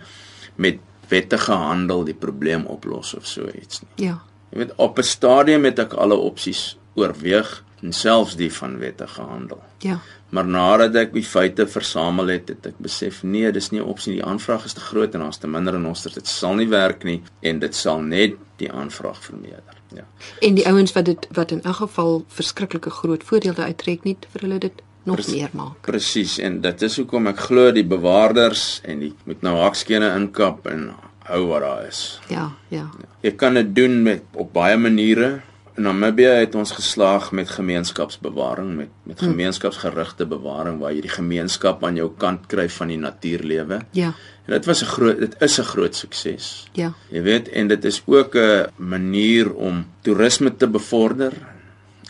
[0.56, 0.80] met
[1.12, 4.08] wettige handel die probleem oplos of so iets nie.
[4.08, 4.22] Ja.
[4.52, 9.22] Jy weet op 'n stadium het ek alle opsies oorweeg en selfs die van wettige
[9.22, 9.62] handel.
[9.82, 10.00] Ja.
[10.30, 14.14] Maar nadat ek die feite versamel het, het ek besef nee, dis nie 'n opsie.
[14.14, 16.14] Die aanvraag is te groot en daar's te minder renosters.
[16.14, 19.76] Dit sal nie werk nie en dit sal net die aanvraag vermeerder.
[19.96, 20.06] Ja.
[20.40, 24.42] En die ouens wat dit wat in elk geval verskriklike groot voordele uittrek nie vir
[24.42, 25.82] hulle dit nog Precies, meer maak.
[25.82, 30.68] Presies en dit is hoekom ek glo die bewaarders en die moet nou hakskene inkap
[30.70, 30.92] en
[31.32, 32.20] hou wat daar is.
[32.30, 32.88] Ja, ja.
[32.88, 33.10] ja.
[33.22, 35.42] Jy kan dit doen met op baie maniere.
[35.76, 39.26] In Namibië het ons geslaag met gemeenskapsbewaring met met hm.
[39.26, 43.82] gemeenskapsgerigte bewaring waar jy die gemeenskap aan jou kant kry van die natuurlewe.
[43.96, 44.14] Ja.
[44.46, 46.70] En dit was 'n groot dit is 'n groot sukses.
[46.74, 46.94] Ja.
[47.10, 51.34] Jy weet en dit is ook 'n manier om toerisme te bevorder.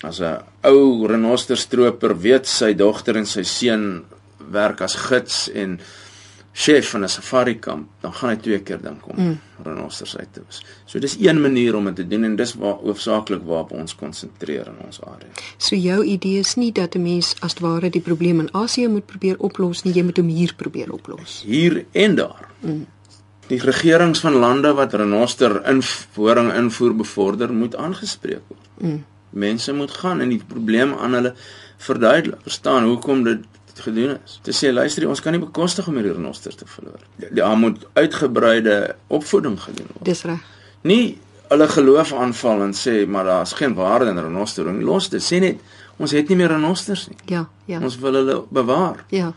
[0.01, 4.03] As 'n ou renosterstroper weet sy dogter en sy seun
[4.51, 5.79] werk as gids en
[6.51, 9.39] chef van 'n safari kamp, dan gaan hy twee keer dink om mm.
[9.63, 10.65] renosters uit te wis.
[10.85, 14.67] So dis een manier om dit te doen en dis waar hoofsaaklik waarop ons konsentreer
[14.67, 15.29] in ons area.
[15.57, 19.05] So jou idee is nie dat 'n mens as ware die probleem in Asië moet
[19.05, 21.43] probeer oplos nie, jy moet hom hier probeer oplos.
[21.45, 22.47] Hier en daar.
[22.59, 22.87] Mm.
[23.47, 28.67] Die regerings van lande wat renoster invoering invoer bevorder moet aangespreek word.
[28.77, 29.05] Mm.
[29.29, 31.33] Mense moet gaan en die probleem aan hulle
[31.77, 32.39] verduidelik.
[32.41, 33.39] Verstaan hoekom dit
[33.81, 34.39] gedoen is.
[34.45, 37.03] Te sê luister, ons kan nie bekostig om hierdie renosters te verloor.
[37.31, 40.05] Daar moet uitgebreide opvoeding gedoen word.
[40.05, 40.41] Dis reg.
[40.87, 41.17] Nie
[41.51, 44.81] hulle geloof aanval en sê maar daar's geen waarde in renostering.
[44.87, 45.23] Los dit.
[45.23, 45.59] Sê net
[45.97, 47.17] ons het nie meer renosters nie.
[47.25, 47.81] Ja, ja.
[47.81, 49.03] Ons wil hulle bewaar.
[49.09, 49.33] Ja.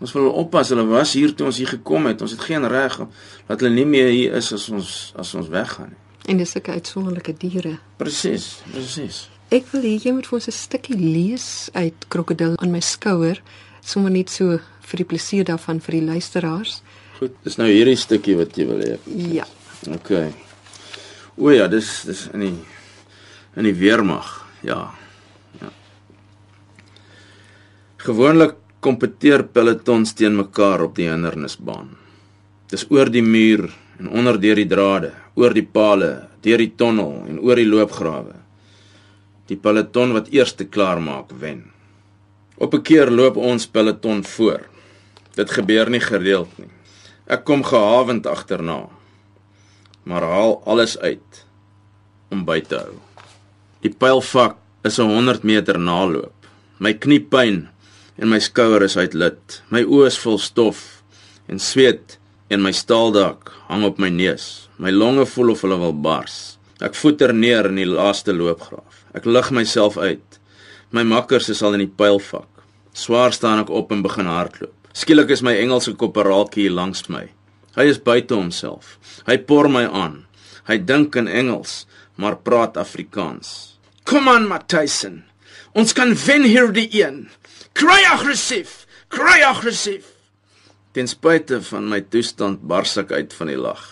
[0.00, 0.70] Ons wil hulle oppas.
[0.72, 2.22] Hulle was hier toe ons hier gekom het.
[2.22, 3.00] Ons het geen reg
[3.48, 6.00] dat hulle nie meer hier is as ons as ons weggaan nie.
[6.30, 7.78] En dis sulke uitsonderlike diere.
[7.98, 9.24] Presies, presies.
[9.50, 13.42] Ek wil hê jy moet vir ons 'n stukkie lees uit Krokodil aan my skouer,
[13.82, 14.58] sommer net so
[14.90, 16.80] vir die plesier daarvan vir die luisteraars.
[17.18, 18.96] Goed, dis nou hierdie stukkie wat jy wil hê.
[19.34, 19.46] Ja.
[19.92, 20.12] OK.
[21.40, 22.54] O ja, dis dis in die
[23.56, 24.28] in die weermag.
[24.66, 24.90] Ja.
[25.60, 25.70] Ja.
[28.00, 31.90] Gewoonlik kompeteer pelotons teen mekaar op die hindernisbaan.
[32.70, 33.66] Dis oor die muur
[34.00, 38.38] en onder deur die drade, oor die pale, deur die tonnel en oor die loopgrawe.
[39.50, 41.66] Die peloton wat eerste klaar maak, wen.
[42.60, 44.60] Op 'n keer loop ons peloton voor.
[45.34, 46.68] Dit gebeur nie gereeld nie.
[47.26, 48.88] Ek kom gehavend agterna.
[50.02, 51.46] Maar haal alles uit
[52.28, 52.96] om by te hou.
[53.80, 56.32] Die pylvak is 'n 100 meter naloop.
[56.78, 57.68] My knie pyn
[58.18, 59.62] en my skouer is uit lid.
[59.68, 61.02] My oë is vol stof
[61.46, 62.18] en sweet
[62.48, 64.68] en my staaldak hang op my neus.
[64.76, 66.58] My longe voel of hulle wil bars.
[66.80, 69.04] Ek voeter neer in die laaste loopgraaf.
[69.14, 70.39] Ek lig myself uit.
[70.90, 72.48] My makkers is al in die pylvak.
[72.92, 74.74] Swaar staan ek op en begin hardloop.
[74.90, 77.28] Skielik is my Engelse koperaaltjie hier langs my.
[77.76, 78.96] Hy is buite homself.
[79.28, 80.24] Hy por my aan.
[80.66, 81.84] Hy dink in Engels,
[82.18, 83.78] maar praat Afrikaans.
[84.02, 85.20] Kom aan, Matthysson.
[85.78, 87.28] Ons kan wen hierdie een.
[87.78, 88.84] Kry aggressief.
[89.14, 90.10] Kry aggressief.
[90.90, 93.84] Ten spyte van my toestand bars ek uit van die lag.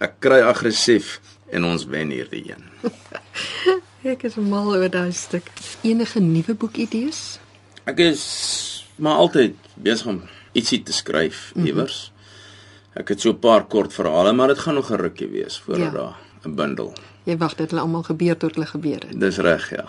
[0.00, 1.18] Ek kry aggressief
[1.52, 2.64] en ons wen hierdie een.
[4.06, 5.48] Ek is mal oor daai stuk.
[5.82, 7.38] Enige nuwe boekidees?
[7.84, 8.22] Ek is
[9.02, 10.20] maar altyd besig om
[10.56, 11.96] ietsie te skryf iewers.
[12.10, 13.00] Mm -hmm.
[13.02, 15.92] Ek het so 'n paar kort verhale, maar dit gaan nog 'n rukkie wees voordat
[15.92, 15.98] Ja.
[15.98, 16.92] daar 'n bundel.
[17.24, 19.20] Jy wag dit hulle almal gebeur tot hulle gebeur het.
[19.20, 19.84] Dis reg, ja.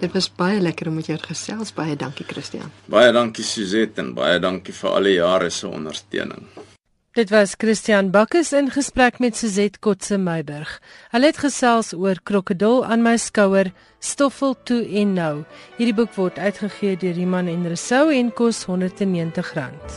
[0.00, 1.72] Dit was baie lekker om met jou te gesels.
[1.72, 2.70] Baie dankie, Christian.
[2.84, 6.42] Baie dankie Suzette en baie dankie vir al die jare se ondersteuning.
[7.12, 10.80] Dit was Christian Bakkes in gesprek met Suzette Kotse Meiburg.
[11.12, 13.68] Hulle het gesels oor Krokodil aan my skouer,
[14.00, 15.42] Stoffel toe en nou.
[15.76, 19.92] Hierdie boek word uitgegee deur Iman en Resou en kos R190.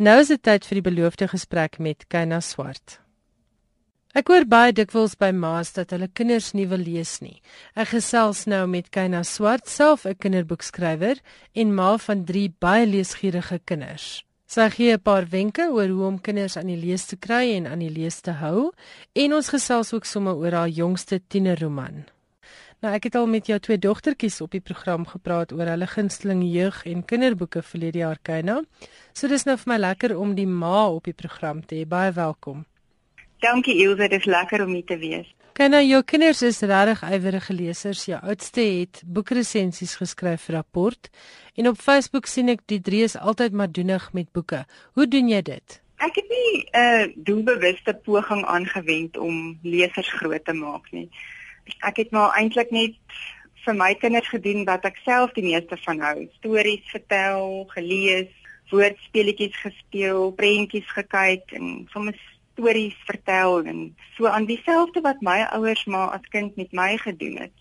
[0.00, 2.96] Nou is dit tyd vir die beloofde gesprek met Kyna Swart.
[4.10, 7.36] Ek hoor baie dikwels by ma's dat hulle kinders nie wil lees nie.
[7.78, 11.20] Ek gesels nou met Kyna Swart, self 'n kinderboekskrywer
[11.54, 14.24] en ma van 3 baie leesgierige kinders.
[14.48, 17.66] Sy gee 'n paar wenke oor hoe om kinders aan die lees te kry en
[17.66, 18.72] aan die lees te hou
[19.14, 22.04] en ons gesels ook sommer oor haar jongste tienerroman.
[22.82, 26.42] Nou ek het al met jou twee dogtertjies op die program gepraat oor hulle gunsteling
[26.42, 28.64] jeug- en kinderboeke verlede jaar Kyna.
[29.12, 31.86] So dis nou vir my lekker om die ma op die program te hê.
[31.86, 32.66] Baie welkom.
[33.40, 35.28] Dankie Ilse, dit is lekker om hier te wees.
[35.56, 38.02] Kyna, jou kinders is regtig ywerige lesers.
[38.08, 41.08] Jou oudste het boekresensies geskryf vir rapport
[41.56, 44.64] en op Facebook sien ek die drie is altyd maar doenig met boeke.
[44.96, 45.76] Hoe doen jy dit?
[46.00, 51.08] Ek het nie 'n uh, doelbewuste poging aangewend om lesers groot te maak nie.
[51.80, 52.96] Ek het maar eintlik net
[53.64, 56.28] vir my kinders gedoen wat ek self die meeste van hou.
[56.38, 58.28] Stories vertel, gelees,
[58.70, 62.20] woordspeletjies gespeel, prentjies gekyk en soms
[62.60, 67.36] stories vertel en so aan dieselfde wat my ouers maar as kind met my gedoen
[67.36, 67.56] het.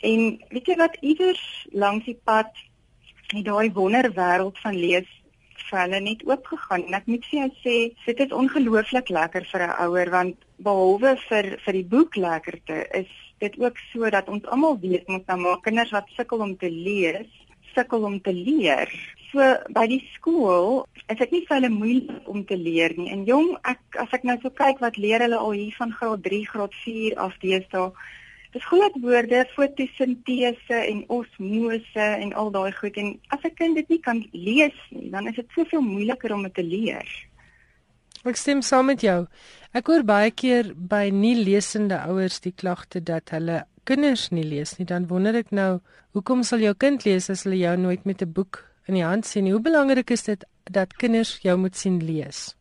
[0.00, 2.50] En weet jy wat iewers langs die pad
[3.32, 5.08] het daai wonderwêreld van lees
[5.68, 7.76] vir hulle net oopgegaan en ek moet vir jou sê
[8.06, 13.10] dit is ongelooflik lekker vir 'n ouer want behalwe vir vir die boek lekkerte is
[13.40, 16.70] dit ook so dat ons almal weet ons nou maar kinders wat sukkel om te
[16.70, 17.32] lees
[17.76, 18.90] sukkel om te leer.
[19.30, 19.44] So
[19.76, 23.10] by die skool is dit nie vir hulle moeilik om te leer nie.
[23.14, 26.24] En jong, ek as ek nou so kyk wat leer hulle al hier van graad
[26.24, 27.90] 3, graad 4 af deesdae.
[28.56, 33.88] Dis groot woorde, fotosintese en osmose en al daai goed en as 'n kind dit
[33.88, 37.06] nie kan lees nie, dan is dit soveel moeiliker om dit te leer.
[38.24, 39.26] Ek stem saam met jou.
[39.72, 44.76] Ek hoor baie keer by nie lesende ouers die klagte dat hulle kinders nie lees
[44.78, 44.86] nie.
[44.86, 45.80] Dan wonder ek nou,
[46.16, 49.26] hoekom sal jou kind lees as hulle jou nooit met 'n boek in die hand
[49.26, 49.52] sien nie?
[49.52, 52.56] Hoe belangrik is dit dat kinders jou moet sien lees?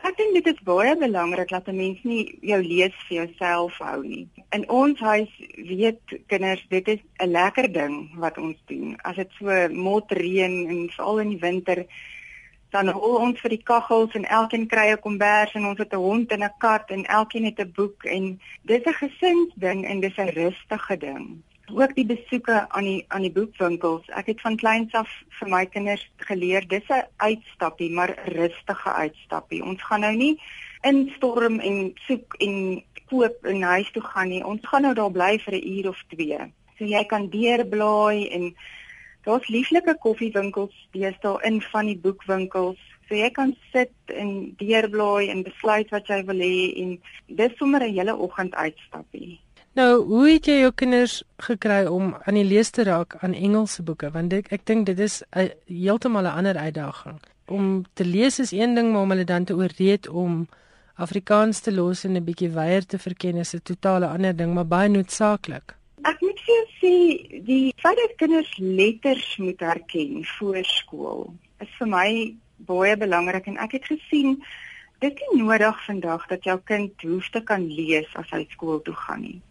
[0.00, 4.02] Ek dink dit is baie belangrik dat 'n mens nie jou lees vir jouself hou
[4.02, 4.28] nie.
[4.52, 8.96] In ons huis weet kinders dit is 'n lekker ding wat ons doen.
[9.04, 11.86] As dit so motreën en veral in die winter
[12.70, 16.04] dan hol ons vir die kaggels en elkeen kry 'n kombers en ons het 'n
[16.06, 20.16] hond en 'n kat en elkeen het 'n boek en dis 'n gesinsding en dis
[20.16, 21.42] 'n rustige ding.
[21.74, 24.08] Ook die besoeke aan die aan die boekwinkels.
[24.08, 28.92] Ek het van kleins af vir my kinders geleer dis 'n uitstappie, maar 'n rustige
[28.92, 29.64] uitstappie.
[29.64, 30.40] Ons gaan nou nie
[30.80, 34.44] instorm en soek en koop en huis toe gaan nie.
[34.44, 36.38] Ons gaan nou daar bly vir 'n uur of twee.
[36.78, 38.56] So jy kan deurblaai en
[39.24, 42.78] Daar's lieflike koffiewinkels deesdae in van die boekwinkels.
[43.08, 47.82] So jy kan sit en deurblaai en besluit wat jy wil hê en dis sommer
[47.82, 49.40] 'n hele oggend uitstappie.
[49.78, 53.82] Nou, hoe het jy jou kinders gekry om aan die lees te raak aan Engelse
[53.82, 54.10] boeke?
[54.10, 55.22] Want ek ek dink dit is
[55.66, 57.20] heeltemal 'n ander uitdaging.
[57.46, 60.48] Om te lees is een ding, maar om hulle dan te ooreed om
[60.94, 64.66] Afrikaans te los en 'n bietjie weier te verken is 'n totale ander ding, maar
[64.66, 65.79] baie noodsaaklik.
[66.40, 66.90] Ek jou sê
[67.44, 71.26] die feit dat kinders letters moet herken voor skool
[71.60, 72.06] is vir my
[72.70, 74.38] baie belangrik en ek het gesien
[75.04, 78.96] dit is nodig vandag dat jou kind hoef te kan lees as hy skool toe
[79.02, 79.42] gaan nie.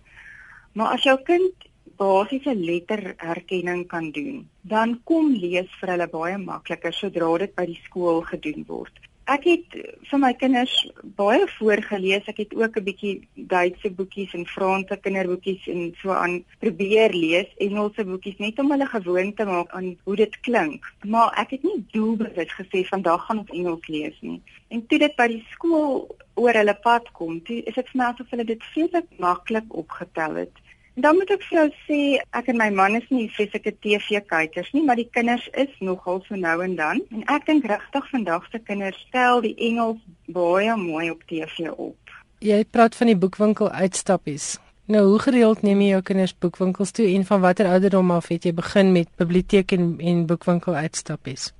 [0.73, 1.69] Maar as jou kind
[2.01, 4.41] basiese letterherkenning kan doen,
[4.73, 9.45] dan kom lees vir hulle baie makliker sodra dit by die skool gedoen word ek
[9.45, 9.75] het
[10.09, 10.73] vir my kinders
[11.17, 12.27] baie voorgeles.
[12.31, 17.49] Ek het ook 'n bietjie Duitse boekies en Franse kinderboekies en so aan probeer lees,
[17.57, 20.93] Engelse boekies net om hulle gewoond te maak aan hoe dit klink.
[21.05, 24.41] Maar ek het nie doelbewus gesê vandag gaan ons Engels lees nie.
[24.67, 28.05] En toe dit by die skool oor hulle pad kom, toe is dit vir my
[28.05, 30.55] asof hulle dit veel maklik opgetel het.
[30.93, 31.99] Dan moet ek vir jou sê,
[32.35, 36.35] ek en my man is nie fisieke TV-kykers nie, maar die kinders is nogal so
[36.35, 37.03] nou en dan.
[37.11, 42.15] En ek dink regtig vandag se kinders stel die Engels baie mooi op TV op.
[42.39, 44.57] Jy praat van die boekwinkel uitstappies.
[44.89, 48.47] Nou, hoe gereeld neem jy jou kinders boekwinkels toe en van watter ouderdom af het
[48.47, 51.51] jy begin met biblioteek en en boekwinkel uitstappies?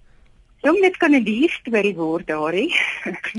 [0.65, 2.72] Jong, dit kan 'n dier storie word daarin.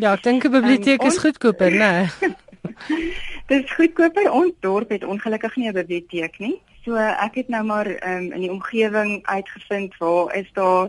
[0.03, 2.09] ja, ek dink 'n biblioteek um, is goedkoper, né?
[3.51, 6.61] Dis goedkoper ons dorp het ongelukkig nie 'n biblioteek nie.
[6.85, 10.89] So ek het nou maar um, in die omgewing uitgevind waar is daar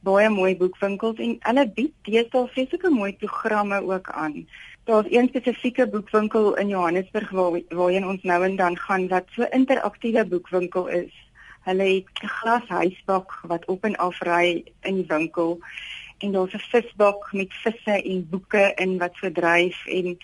[0.00, 4.46] baie mooi boekwinkels en hulle bied deesdae vreeslike mooi programme ook aan.
[4.84, 9.44] Daar's een spesifieke boekwinkel in Johannesburg waar waarheen ons nou en dan gaan wat so
[9.50, 11.12] interaktiewe boekwinkel is.
[11.68, 15.58] Hulle het 'n glashuisbak wat op en af ry in die winkel
[16.18, 20.18] en daar's 'n visbak met visse en boeke in wat verdryf en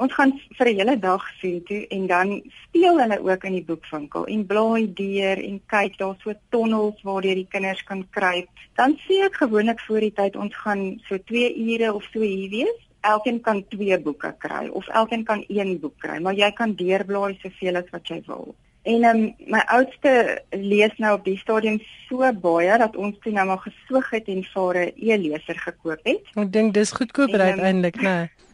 [0.00, 2.28] Ons gaan vir 'n hele dag sien toe en dan
[2.64, 7.20] speel hulle ook in die boekwinkel en blaai deur en kyk daar so tonnels waar
[7.20, 8.48] die kinders kan kruip.
[8.80, 12.48] Dan sê ek gewoonlik voor die tyd ons gaan so 2 ure of so hier
[12.50, 12.80] wees.
[13.00, 17.38] Elkeen kan 2 boeke kry of elkeen kan 1 boek kry, maar jy kan deurblaai
[17.42, 18.54] soveel as wat jy wil.
[18.82, 23.46] En um, my oudste lees nou op die stadium so baie dat ons toe nou
[23.46, 26.22] maar gesoog het en vir 'n e-leser gekoop het.
[26.34, 28.02] Ek dink dis goedkoper um, uiteindelik, né?
[28.02, 28.28] Nee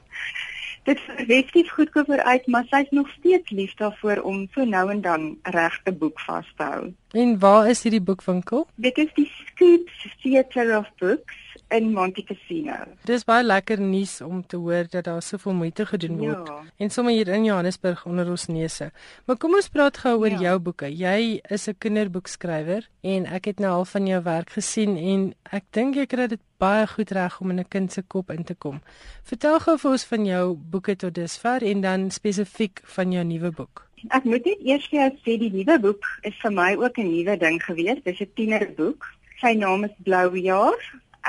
[0.86, 5.22] dit verwektief goedkoper uit, maar sy's nog steeds lief daarvoor om so nou en dan
[5.26, 6.94] 'n regte boek vas te hou.
[7.10, 8.66] En waar is hierdie boekwinkel?
[8.74, 12.76] Dit is die Scoops Theatre of Books in Monte Cassino.
[13.08, 16.58] Dis baie lekker nuus om te hoor dat daar soveel moeite gedoen word ja.
[16.76, 18.90] en sommer hier in Johannesburg onder ons neuse.
[19.26, 20.40] Maar kom ons praat gou oor ja.
[20.48, 20.90] jou boeke.
[20.90, 25.64] Jy is 'n kinderboekskrywer en ek het nou al van jou werk gesien en ek
[25.70, 28.54] dink jy kry dit baie goed reg om in 'n kind se kop in te
[28.54, 28.80] kom.
[29.24, 33.50] Vertel gou vir ons van jou boeke tot dusver en dan spesifiek van jou nuwe
[33.50, 33.86] boek.
[34.10, 37.10] Ek moet net eers vir jou sê die nuwe boek is vir my ook 'n
[37.10, 38.02] nuwe ding gewees.
[38.04, 39.04] Dis 'n tienerboek.
[39.40, 40.80] Sy naam is Blou Jaar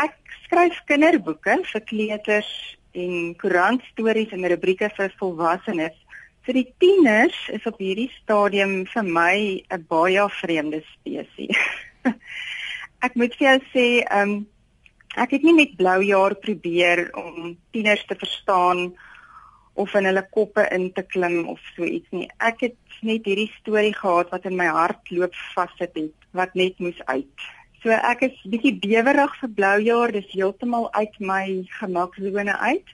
[0.03, 2.51] ek skryf kinderboeke vir kleuters
[2.97, 5.95] en koerantstories en rubrieke vir volwassenes.
[6.47, 11.59] Vir die tieners is op hierdie stadium vir my 'n baie vreemde spesies.
[13.05, 14.47] ek moet vir jou sê, ehm um,
[15.17, 18.93] ek het nie met blou jaar probeer om tieners te verstaan
[19.73, 22.29] of in hulle koppe in te klim of so iets nie.
[22.37, 26.79] Ek het net hierdie storie gehad wat in my hart loop vassit het wat net
[26.79, 27.47] moes uit.
[27.87, 31.43] So ek is bietjie bewerig vir Bloujaar, dis heeltemal uit my
[31.77, 32.89] gemaksone uit.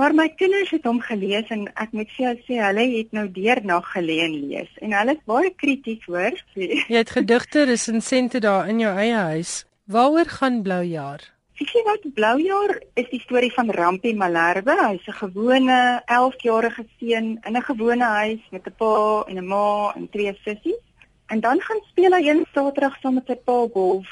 [0.00, 3.26] Maar my kinders het hom gelees en ek moet vir jou sê hulle het nou
[3.34, 6.38] deernag gelê en lees en hulle is baie krities hoor.
[6.56, 9.50] Jy het gedigte resensente daar in jou eie huis.
[9.84, 11.26] Waaroor gaan Bloujaar?
[11.60, 14.78] Ek sê wat Bloujaar is die storie van Rampie Malherbe.
[14.80, 18.94] Hy's 'n gewone 11-jarige seun in 'n gewone huis met 'n pa
[19.28, 20.80] en 'n ma en twee sissies.
[21.28, 24.08] En dan gaan speel hy een Saterdag saam met sy pa golf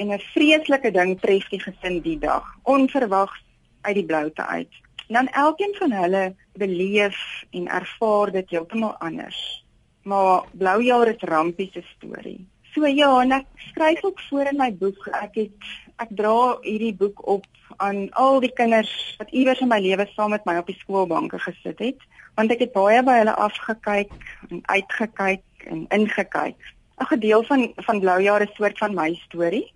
[0.00, 3.40] en 'n vreeslike ding tref die gesin die dag, onverwags
[3.80, 4.72] uit die bloute uit.
[5.08, 9.64] En dan elkeen van hulle beleef en ervaar dit heeltemal anders.
[10.02, 12.46] Maar Bloujaar is Rampie se storie.
[12.72, 15.06] So ja, en ek skryf ook voor in my boek.
[15.06, 17.46] Ek het ek dra hierdie boek op
[17.76, 21.38] aan al die kinders wat iewers in my lewe saam met my op die skoolbanke
[21.38, 21.98] gesit het,
[22.34, 24.14] want ek het baie by hulle afgekyk
[24.48, 26.56] en uitgekyk en ingekyk.
[27.00, 29.66] 'n Gedeel van van Bloujaar is soort van my storie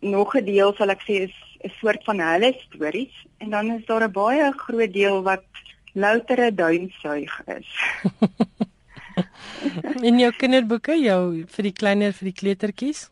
[0.00, 3.86] nog 'n deel sal ek sê is 'n soort van hulle stories en dan is
[3.86, 5.44] daar 'n baie groot deel wat
[5.92, 7.68] loutere duinsuig is.
[10.08, 13.10] In jou kinderboeke, jou vir die kleiner vir die kleutertjies?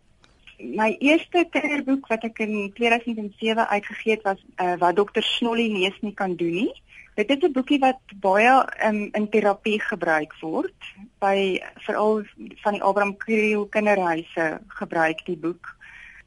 [0.59, 5.99] My eerste kinderboek wat ek in 2007 uitgegee het was uh, wat dokter Snolly neus
[6.01, 6.73] nie kan doen nie.
[7.17, 10.75] Dit is 'n boekie wat baie um, in terapie gebruik word
[11.19, 12.23] by veral
[12.63, 15.76] van die Abraham Kriel kinderhuise gebruik die boek.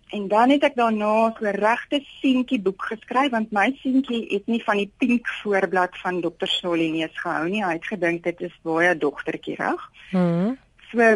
[0.10, 4.62] En dan het ek daarna so regte seentjie boek geskryf want my seentjie het nie
[4.64, 7.62] van die pink voorblad van dokter Snolly neus gehou nie.
[7.66, 9.84] Hy het gedink dit is baie dogtertjierig.
[10.12, 10.56] Mhm.
[10.92, 11.12] So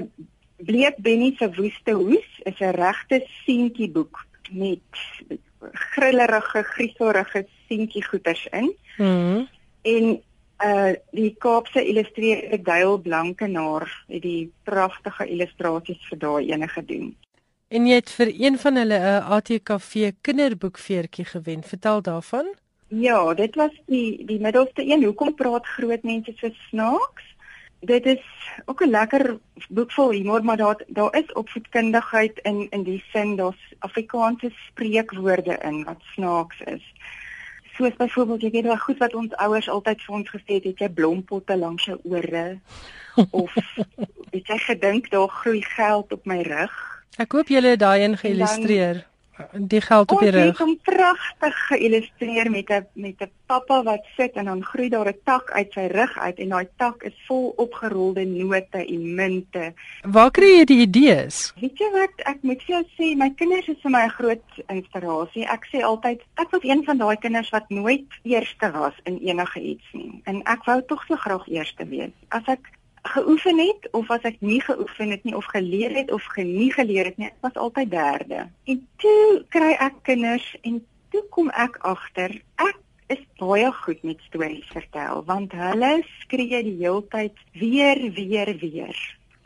[0.64, 4.80] Bleek Benny se woeste hoes is 'n regte seentjie boek met
[5.72, 8.76] grillerige, grieselrige seentjie goeters in.
[8.98, 9.44] Mhm.
[9.82, 10.22] En
[10.64, 17.16] uh die Kaapse illustreerde Duil Blankenaar het die pragtige illustrasies vir daai ene gedoen.
[17.74, 21.64] En jy het vir een van hulle 'n ATKV kinderboekveertjie gewen.
[21.64, 22.54] Vertel daarvan.
[22.88, 25.04] Ja, dit was die die middelste een.
[25.04, 27.34] Hoekom praat groot mense so snaaks?
[27.86, 28.24] dit is
[28.66, 29.38] ook 'n lekker
[29.70, 35.58] boek vol humor, maar daar daar is opvoedkundigheid in in die sin daar's Afrikaanse spreekwoorde
[35.58, 36.94] in wat snaaks is.
[37.74, 40.80] Soos byvoorbeeld jy weet wel goed wat ons ouers altyd vir ons gesê het, het
[40.80, 42.60] jy blompotte langs jou ore
[43.42, 43.54] of
[44.32, 46.93] het jy gedink daar groei geld op my rug?
[47.18, 49.04] Ek hoop julle het daai geïllustreer.
[49.04, 49.10] Dan,
[49.54, 50.58] die geld op die rug.
[50.58, 55.08] Dit is pragtig geïllustreer met 'n met 'n pappa wat sit en dan groei daar
[55.08, 59.74] 'n tak uit sy rug uit en daai tak is vol opgerolde note en munte.
[60.02, 61.54] Waar kry jy die idees?
[61.60, 64.44] Weet jy wat, ek moet vir jou sê, my kinders is vir my 'n groot
[64.68, 65.46] inspirasie.
[65.46, 69.60] Ek sê altyd, ek was een van daai kinders wat nooit eerste was in enige
[69.60, 70.22] iets nie.
[70.24, 72.12] En ek wou tog so graag eerste wees.
[72.30, 72.70] As ek
[73.04, 77.06] geoefen het of as ek nie geoefen het nie of geleer het of genie geleer
[77.12, 78.48] het nie, ek was altyd derde.
[78.64, 80.80] En toe kry ek kinders en
[81.12, 82.80] toe kom ek agter ek
[83.12, 85.92] is baie goed met stories vertel want hulle
[86.22, 88.96] skree die heeltyd weer weer weer.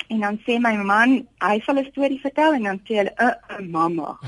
[0.08, 3.34] En dan sê my man, hy sal 'n storie vertel en dan sê hulle, "Uh,
[3.58, 4.20] uh mamma."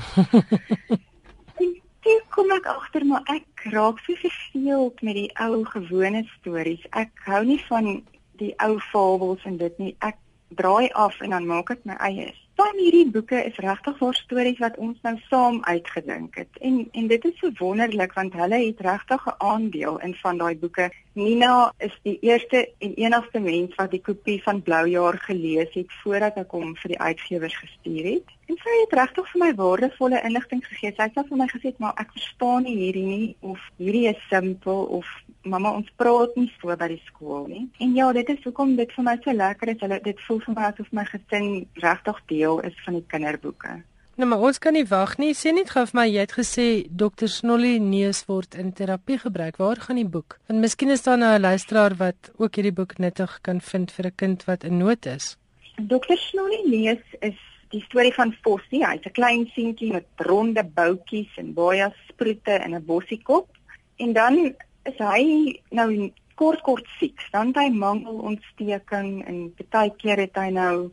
[2.04, 6.84] Toe kom ek agter maar ek raak so verveeld met die ou gewone stories.
[6.90, 8.02] Ek hou nie van
[8.40, 9.94] die ou fabels en dit nie.
[10.00, 10.18] Ek
[10.58, 12.30] draai af en dan maak ek my eie.
[12.60, 16.58] Van hierdie boeke is regtig waar stories wat ons nou saam uitgedink het.
[16.60, 20.56] En en dit is so wonderlik want hulle het regtig 'n aandeel in van daai
[20.58, 20.90] boeke.
[21.18, 26.36] Nina is die eerste en enigste mens wat die kopie van Bloujaar gelees het voordat
[26.38, 28.36] ek hom vir die uitgewers gestuur het.
[28.46, 30.94] En sy het regtig vir my waardevolle inligting gegee.
[30.94, 34.84] Sy het vir my gesê, "Maar ek verstaan nie hierdie nie of hierdie is simpel
[35.00, 35.06] of
[35.42, 37.68] mamma ons praat nie so by die skool nie.
[37.80, 39.80] En ja, dit is hoekom dit vir my so lekker is.
[39.80, 41.48] Hulle dit voel vir my asof my gesin
[41.84, 43.80] regtig deel is van die kinderboeke.
[44.20, 45.30] Nou maar ons kan nie wag nie.
[45.32, 46.64] Sê net gou vir my, jy het gesê
[47.02, 47.30] Dr.
[47.32, 49.56] Snolly neus word in terapie gebruik.
[49.56, 50.36] Waar gaan die boek?
[50.50, 54.06] Want miskien is daar nou 'n luisteraar wat ook hierdie boek nuttig kan vind vir
[54.06, 55.38] 'n kind wat in nood is.
[55.76, 56.16] Dr.
[56.16, 57.38] Snolly neus is
[57.70, 58.84] die storie van Fossie.
[58.84, 63.48] Hy's 'n klein seentjie met ronde boutjies en baie sproete en 'n bossie kop.
[63.96, 64.54] En dan
[64.84, 67.20] is hy nou kort kort siek.
[67.32, 70.92] Dan het hy mangelontsteking en baie keer het hy nou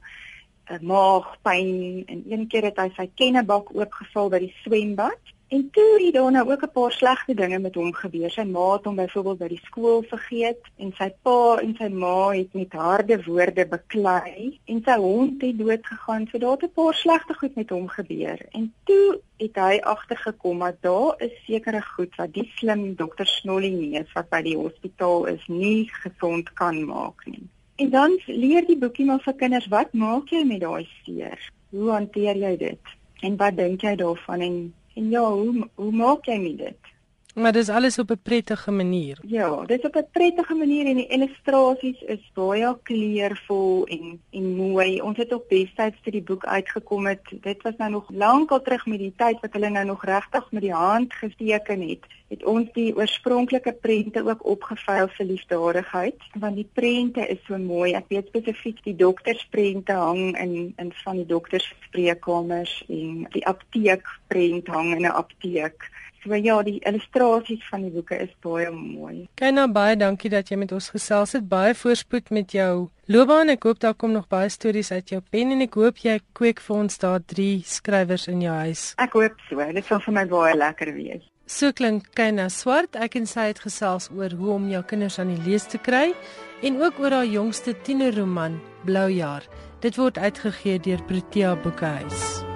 [0.69, 5.33] 'n maagpyn en een keer het hy sy kennebak oopgeval by die swembad.
[5.47, 8.31] En toe het daar nou ook 'n paar slegte dinge met hom gebeur.
[8.31, 12.29] Sy ma het hom byvoorbeeld by die skool vergeet en sy pa en sy ma
[12.29, 16.27] het met harde woorde beklei en sy hond het dood gegaan.
[16.31, 18.45] So daar het 'n paar slegte goed met hom gebeur.
[18.51, 23.69] En toe het hy agtergekom dat daar is sekere goed wat die slim dokter Snolly
[23.69, 27.47] neus wat by die hospitaal is nie gesond kan maak nie.
[27.77, 31.37] En dan leer die boekie maar vir kinders wat maak jy met daai seer?
[31.69, 32.97] Hoe hanteer jy dit?
[33.21, 34.57] En wat dink jy daarvan en
[34.97, 36.93] En ja, hoe hoe maak jy met dit?
[37.37, 39.17] Maar dis alles op 'n prettige manier.
[39.25, 45.01] Ja, dis op 'n prettige manier en die illustrasies is baie kleurvol en en mooi.
[45.01, 48.85] Ons het op destyds toe die boek uitgekom het, dit was nou nog lankal terug
[48.85, 52.05] met die tyd wat hulle nou nog regtig met die hand geteken het.
[52.27, 57.93] Het ons die oorspronklike prente ook opgevuil vir liefdadigheid, want die prente is so mooi.
[57.93, 64.95] Ek weet spesifiek die doktersprente hang in in van die doktersspreekkamers en die apteekprent hang
[64.95, 65.95] in 'n apteek.
[66.27, 69.29] So ja, die illustrasies van die boeke is baie mooi.
[69.39, 71.45] Kyna baie dankie dat jy met ons gesels het.
[71.47, 73.53] Baie voorspoed met jou loopbaan.
[73.53, 76.59] Ek hoop daar kom nog baie stories uit jou pen en ek hoop jy kweek
[76.65, 78.89] vir ons daar drie skrywers in jou huis.
[78.99, 79.63] Ek hoop so.
[79.77, 81.23] Dit sal vir my baie lekker wees.
[81.47, 82.99] So klink Kyna Swart.
[82.99, 86.11] Ek en sy het gesels oor hoe om jou kinders aan die lees te kry
[86.67, 89.47] en ook oor haar jongste tienerroman Bloujaar.
[89.79, 92.46] Dit word uitgegee deur Protea Boekhuis.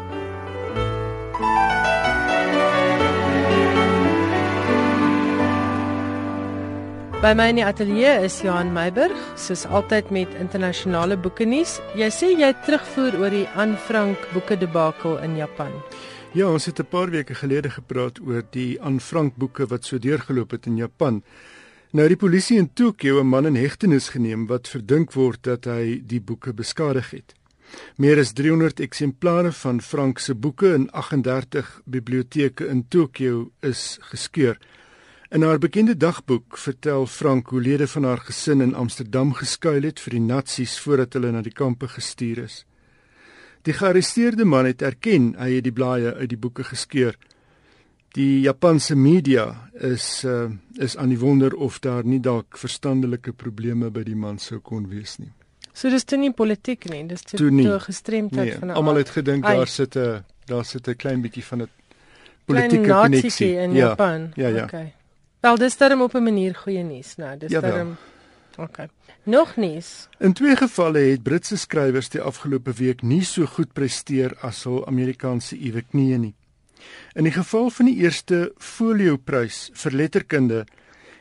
[7.21, 11.75] By my in die ateljee is Johan Meiburg, soos altyd met internasionale boeke nuus.
[11.93, 15.69] Jy sê jy terugvoer oor die Anne Frank boeke debakel in Japan.
[16.33, 19.99] Ja, ons het 'n paar weke gelede gepraat oor die Anne Frank boeke wat so
[19.99, 21.21] deurgeloop het in Japan.
[21.91, 26.01] Nou die polisie in Tokio 'n man in hegtenis geneem wat verdink word dat hy
[26.03, 27.35] die boeke beskadig het.
[27.97, 34.57] Meer as 300 eksemplare van Frank se boeke in 38 biblioteke in Tokio is geskeur.
[35.31, 40.01] In haar bekende dagboek vertel Frank hoe lede van haar gesin in Amsterdam geskuil het
[40.03, 42.57] vir die nasies voordat hulle na die kampe gestuur is.
[43.63, 47.15] Die gearresteerde man het erken hy het die blaaie uit die boeke geskeur.
[48.11, 49.47] Die Japanse media
[49.79, 54.35] is uh, is aan die wonder of daar nie dalk verstandelike probleme by die man
[54.35, 55.31] sou kon wees nie.
[55.71, 59.15] So dis toe nie politiek nie, dis toe, toe gestremdheid nee, van 'n Almal het
[59.15, 61.69] gedink daar sit 'n daar sit 'n klein bietjie van 'n
[62.45, 64.31] politieke koneksie in ja, Japan.
[64.35, 64.63] Ja, ja.
[64.63, 64.99] Okay.
[65.41, 67.37] Wel, dis darem op 'n manier goeie nuus, nou.
[67.37, 67.97] Dis darem
[68.57, 68.77] OK.
[69.23, 70.07] Nog nuus.
[70.19, 74.87] In twee gevalle het Britse skrywers die afgelope week nie so goed presteer as hul
[74.87, 76.35] Amerikaanse ewe knieë nie.
[77.13, 80.65] In die geval van die eerste Folio-prys vir letterkunde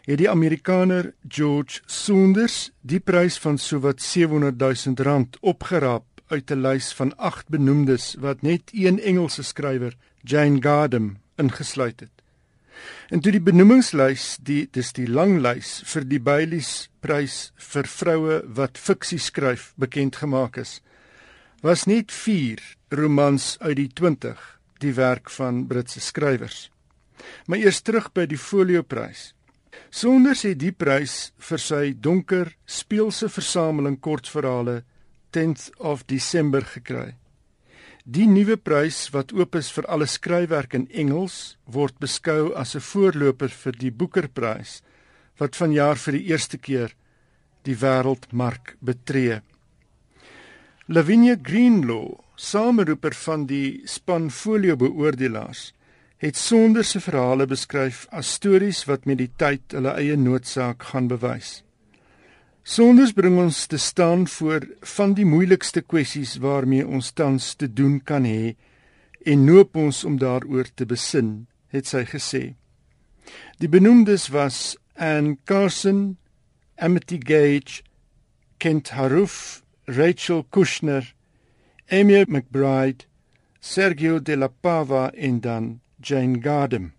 [0.05, 6.63] het die Amerikaner George Saunders die prys van sowat 700 000 rand opgeraap uit 'n
[6.63, 12.20] lys van 8 benoemdes wat net een Engelse skrywer, Jane Gardam, ingesluit het.
[13.11, 18.41] En toe die benoemingslys, die dis die lang lys vir die Baileys prys vir vroue
[18.61, 20.79] wat fiksie skryf bekend gemaak is,
[21.63, 22.63] was net 4
[22.97, 24.47] romans uit die 20
[24.81, 26.71] die werk van Britse skrywers.
[27.47, 29.35] Maar eers terug by die Folio prys.
[29.91, 34.81] Sonder sê die prys vir sy donker speelse versameling kortverhale
[35.37, 37.15] 10th of December gekry.
[38.11, 41.35] Die nuwe prys wat oop is vir alle skryfwerk in Engels
[41.71, 44.73] word beskou as 'n voorloper vir die Booker-prys
[45.39, 46.91] wat vanjaar vir die eerste keer
[47.63, 49.43] die wêreldmark betree.
[50.89, 55.73] Lavinia Greenlaw, sameroeper van die span folio beoordelaars,
[56.19, 61.07] het sonder se verhale beskryf as stories wat met die tyd hulle eie noodsaak gaan
[61.07, 61.63] bewys.
[62.63, 68.01] Sonders bring ons te staan voor van die moeilikste kwessies waarmee ons tans te doen
[68.05, 68.57] kan hê
[69.25, 72.43] en noop ons om daaroor te besin, het sy gesê.
[73.61, 76.17] Die benoemdes was Anne Carson,
[76.79, 77.83] Amity Gage,
[78.59, 81.15] Kent Haruf, Rachel Kushner,
[81.91, 83.07] Amy McBride,
[83.61, 86.93] Sergio de la Pava en dan Jane Gardem.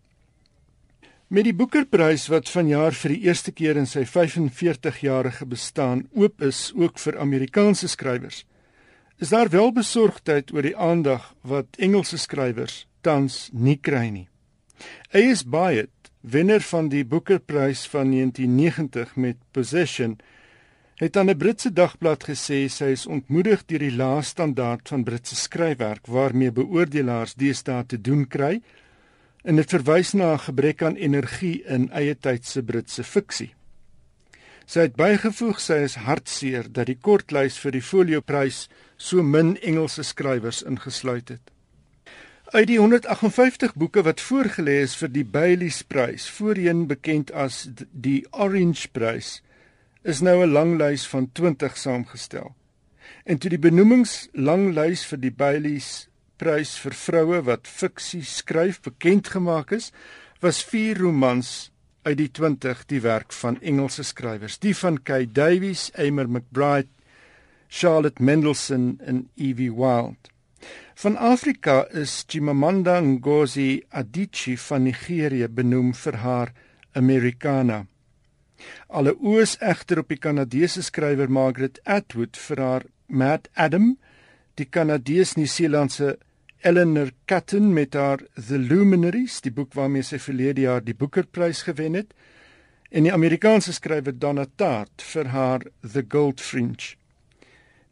[1.31, 6.73] Met die Boekerprys wat vanjaar vir die eerste keer in sy 45-jarige bestaan oop is
[6.75, 8.41] ook vir Amerikaanse skrywers,
[9.15, 14.25] is daar wel besorgdheid oor die aandag wat Engelse skrywers tans nie kry nie.
[15.15, 15.45] A.S.
[15.47, 20.19] Byatt, wenner van die Boekerprys van 1990 met Possession,
[20.99, 25.39] het aan 'n Britse dagblad gesê sy is ontmoedig deur die lae standaard van Britse
[25.39, 28.59] skryfwerk waarmee beoordelaars deesdae te doen kry
[29.43, 33.53] en dit verwys na 'n gebrek aan energie in eie tydse Britse fiksie.
[34.65, 40.03] Sy het bygevoeg sy is hartseer dat die kortlys vir die Folioprys so min Engelse
[40.03, 41.51] skrywers ingesluit het.
[42.53, 48.25] Uit die 158 boeke wat voorgelê is vir die Baileys Prys, voorheen bekend as die
[48.31, 49.41] Orange Prys,
[50.03, 52.55] is nou 'n lang lys van 20 saamgestel.
[53.23, 56.07] En toe die benoemings lang lys vir die Baileys
[56.41, 59.91] prys vir vroue wat fiksie skryf bekend gemaak is,
[60.41, 61.69] was vier romans
[62.01, 66.89] uit die 20 die werk van Engelse skrywers, die van Kay Davies, Emer McBride,
[67.69, 70.31] Charlotte Mendelssohn en Evie Wild.
[71.01, 76.53] Van Afrika is Chimamanda Ngozi Adichie van Nigerië benoem vir haar
[76.93, 77.85] Americana.
[78.89, 83.95] Alle oos egter op die Kanadese skrywer Margaret Atwood vir haar Mad Adam,
[84.57, 86.17] die Kanadees-Nieu-Seelandse
[86.63, 91.95] Eleanor Catton met haar The Luminaries, die boek waarmee sy verlede jaar die Booker-prys gewen
[91.97, 92.11] het,
[92.91, 96.93] en die Amerikaanse skrywer Donna Tartt vir haar The Gold Fringe.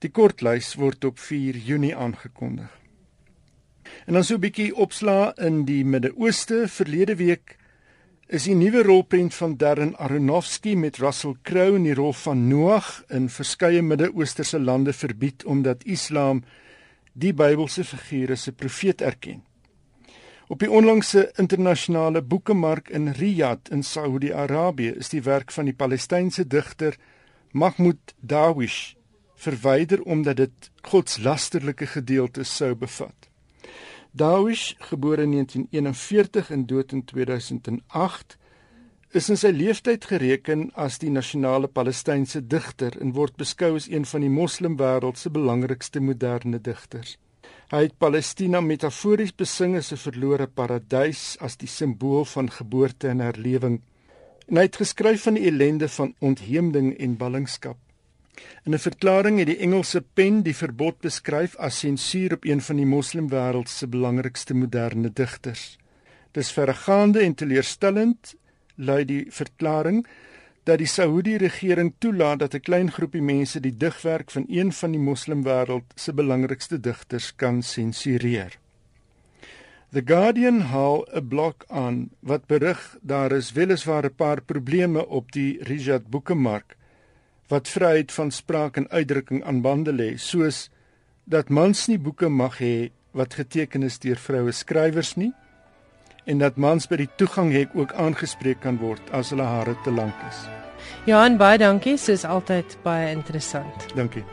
[0.06, 2.70] Die kortlys word op 4 Junie aangekondig.
[4.06, 7.58] En dan so 'n bietjie opslaa in die Midde-Ooste verlede week
[8.28, 13.04] is die nuwe rolprent van Darren Aronofsky met Russell Crowe in die rol van Noag
[13.10, 16.44] in verskeie Midde-Oosterse lande verbied omdat Islam
[17.20, 19.44] die Bybelse figuur as 'n profeet erken.
[20.48, 26.48] Op die onlangse internasionale boekemark in Riyadh in Saudi-Arabië is die werk van die Palestynse
[26.48, 26.96] digter
[27.52, 28.96] Mahmoud Darwish
[29.36, 33.30] verwyder omdat dit godslasterlike gedeeltes sou bevat.
[34.12, 38.38] Darwish, gebore in 1941 en dood in 2008,
[39.10, 44.06] is in sy lewenstyd gereken as die nasionale Palestynse digter en word beskou as een
[44.06, 47.16] van die moslimwêreld se belangrikste moderne digters.
[47.74, 53.20] Hy het Palestina metafories besing as 'n verlore paradys as die simbool van geboorte en
[53.20, 53.82] herlewing.
[54.48, 57.78] En hy het geskryf van die ellende van ontheemding en ballingskap.
[58.66, 62.76] In 'n verklaring het die Engelse pen die verbod beskryf as sensuur op een van
[62.76, 65.78] die moslimwêreld se belangrikste moderne digters.
[66.32, 68.36] Dis verregaande en teleurstellend,
[68.80, 70.06] lui die verklaring
[70.64, 74.92] dat die Saudi regering toelaat dat 'n klein groepie mense die digwerk van een van
[74.92, 78.58] die moslimwêreld se belangrikste digters kan sensureer.
[79.92, 85.32] The Guardian haal 'n blok aan wat berig daar is weliswaar 'n paar probleme op
[85.32, 86.78] die Riyadh boekemark
[87.48, 90.70] wat vryheid van spraak en uitdrukking aan bande lê, soos
[91.24, 95.34] dat mans nie boeke mag hê wat geteken is deur vroue skrywers nie
[96.30, 100.26] en dat mans by die toeganghek ook aangespreek kan word as hulle hare te lank
[100.30, 100.46] is.
[101.10, 103.90] Johan, baie dankie, soos altyd baie interessant.
[103.98, 104.26] Dankie.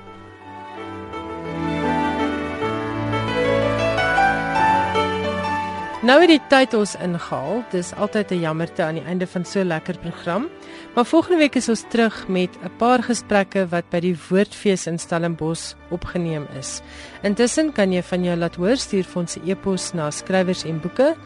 [6.06, 7.64] Nou het die tyd ons ingehaal.
[7.72, 10.48] Dis altyd 'n jammerte aan die einde van so 'n lekker program.
[10.94, 14.98] Maar volgende week is ons terug met 'n paar gesprekke wat by die Woordfees in
[14.98, 16.80] Stellenbosch opgeneem is.
[17.22, 20.80] Intussen kan jy van jou laat hoor stuur vir ons 'n e-pos na skrywers en
[20.80, 21.16] boeke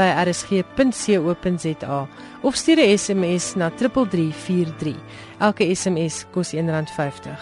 [0.00, 1.98] by rsg.co.za
[2.42, 4.96] of stuur 'n SMS na 3343.
[5.38, 7.36] Elke SMS kos R1.50.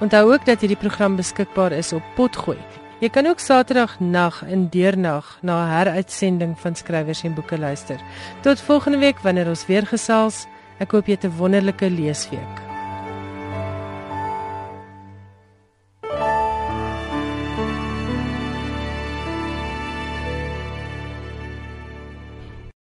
[0.00, 2.58] Onthou ook dat hierdie program beskikbaar is op Potgooi.
[3.00, 8.00] Jy kan ook Saterdag nag in deernag na 'n heruitsending van skrywers en boeke luister.
[8.40, 10.46] Tot volgende week wanneer ons weer gesels.
[10.78, 12.73] Ek hoop jy 'n wonderlike leesweek.